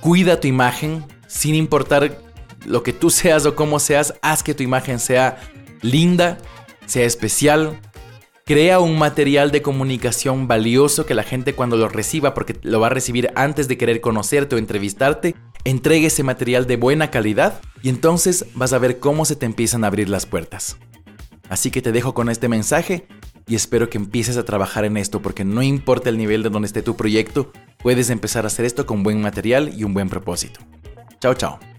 Cuida 0.01 0.39
tu 0.39 0.47
imagen, 0.47 1.05
sin 1.35 1.53
importar 1.53 2.17
lo 2.65 2.81
que 2.81 2.93
tú 2.93 3.09
seas 3.09 3.45
o 3.45 3.55
cómo 3.55 3.79
seas, 3.79 4.13
haz 4.21 4.41
que 4.41 4.53
tu 4.53 4.63
imagen 4.63 4.99
sea 4.99 5.37
linda, 5.81 6.37
sea 6.85 7.05
especial. 7.05 7.79
Crea 8.45 8.79
un 8.79 8.97
material 8.97 9.51
de 9.51 9.61
comunicación 9.61 10.47
valioso 10.47 11.05
que 11.05 11.13
la 11.13 11.23
gente 11.23 11.53
cuando 11.53 11.75
lo 11.77 11.89
reciba, 11.89 12.33
porque 12.33 12.55
lo 12.61 12.79
va 12.79 12.87
a 12.87 12.91
recibir 12.91 13.31
antes 13.35 13.67
de 13.67 13.77
querer 13.77 14.01
conocerte 14.01 14.55
o 14.55 14.59
entrevistarte, 14.59 15.35
entregue 15.65 16.07
ese 16.07 16.23
material 16.23 16.67
de 16.67 16.77
buena 16.77 17.11
calidad 17.11 17.59
y 17.81 17.89
entonces 17.89 18.45
vas 18.53 18.71
a 18.71 18.77
ver 18.77 18.99
cómo 18.99 19.25
se 19.25 19.35
te 19.35 19.45
empiezan 19.45 19.83
a 19.83 19.87
abrir 19.87 20.07
las 20.07 20.25
puertas. 20.25 20.77
Así 21.49 21.69
que 21.69 21.81
te 21.81 21.91
dejo 21.91 22.13
con 22.13 22.29
este 22.29 22.47
mensaje 22.47 23.07
y 23.45 23.55
espero 23.55 23.89
que 23.89 23.97
empieces 23.97 24.37
a 24.37 24.45
trabajar 24.45 24.85
en 24.85 24.95
esto 24.95 25.21
porque 25.21 25.43
no 25.43 25.63
importa 25.63 26.09
el 26.09 26.17
nivel 26.17 26.43
de 26.43 26.49
donde 26.49 26.67
esté 26.67 26.81
tu 26.81 26.95
proyecto, 26.95 27.51
puedes 27.79 28.09
empezar 28.09 28.45
a 28.45 28.47
hacer 28.47 28.63
esto 28.63 28.85
con 28.85 29.03
buen 29.03 29.21
material 29.21 29.73
y 29.75 29.83
un 29.83 29.93
buen 29.93 30.07
propósito. 30.07 30.61
Tchau, 31.25 31.33
tchau. 31.33 31.74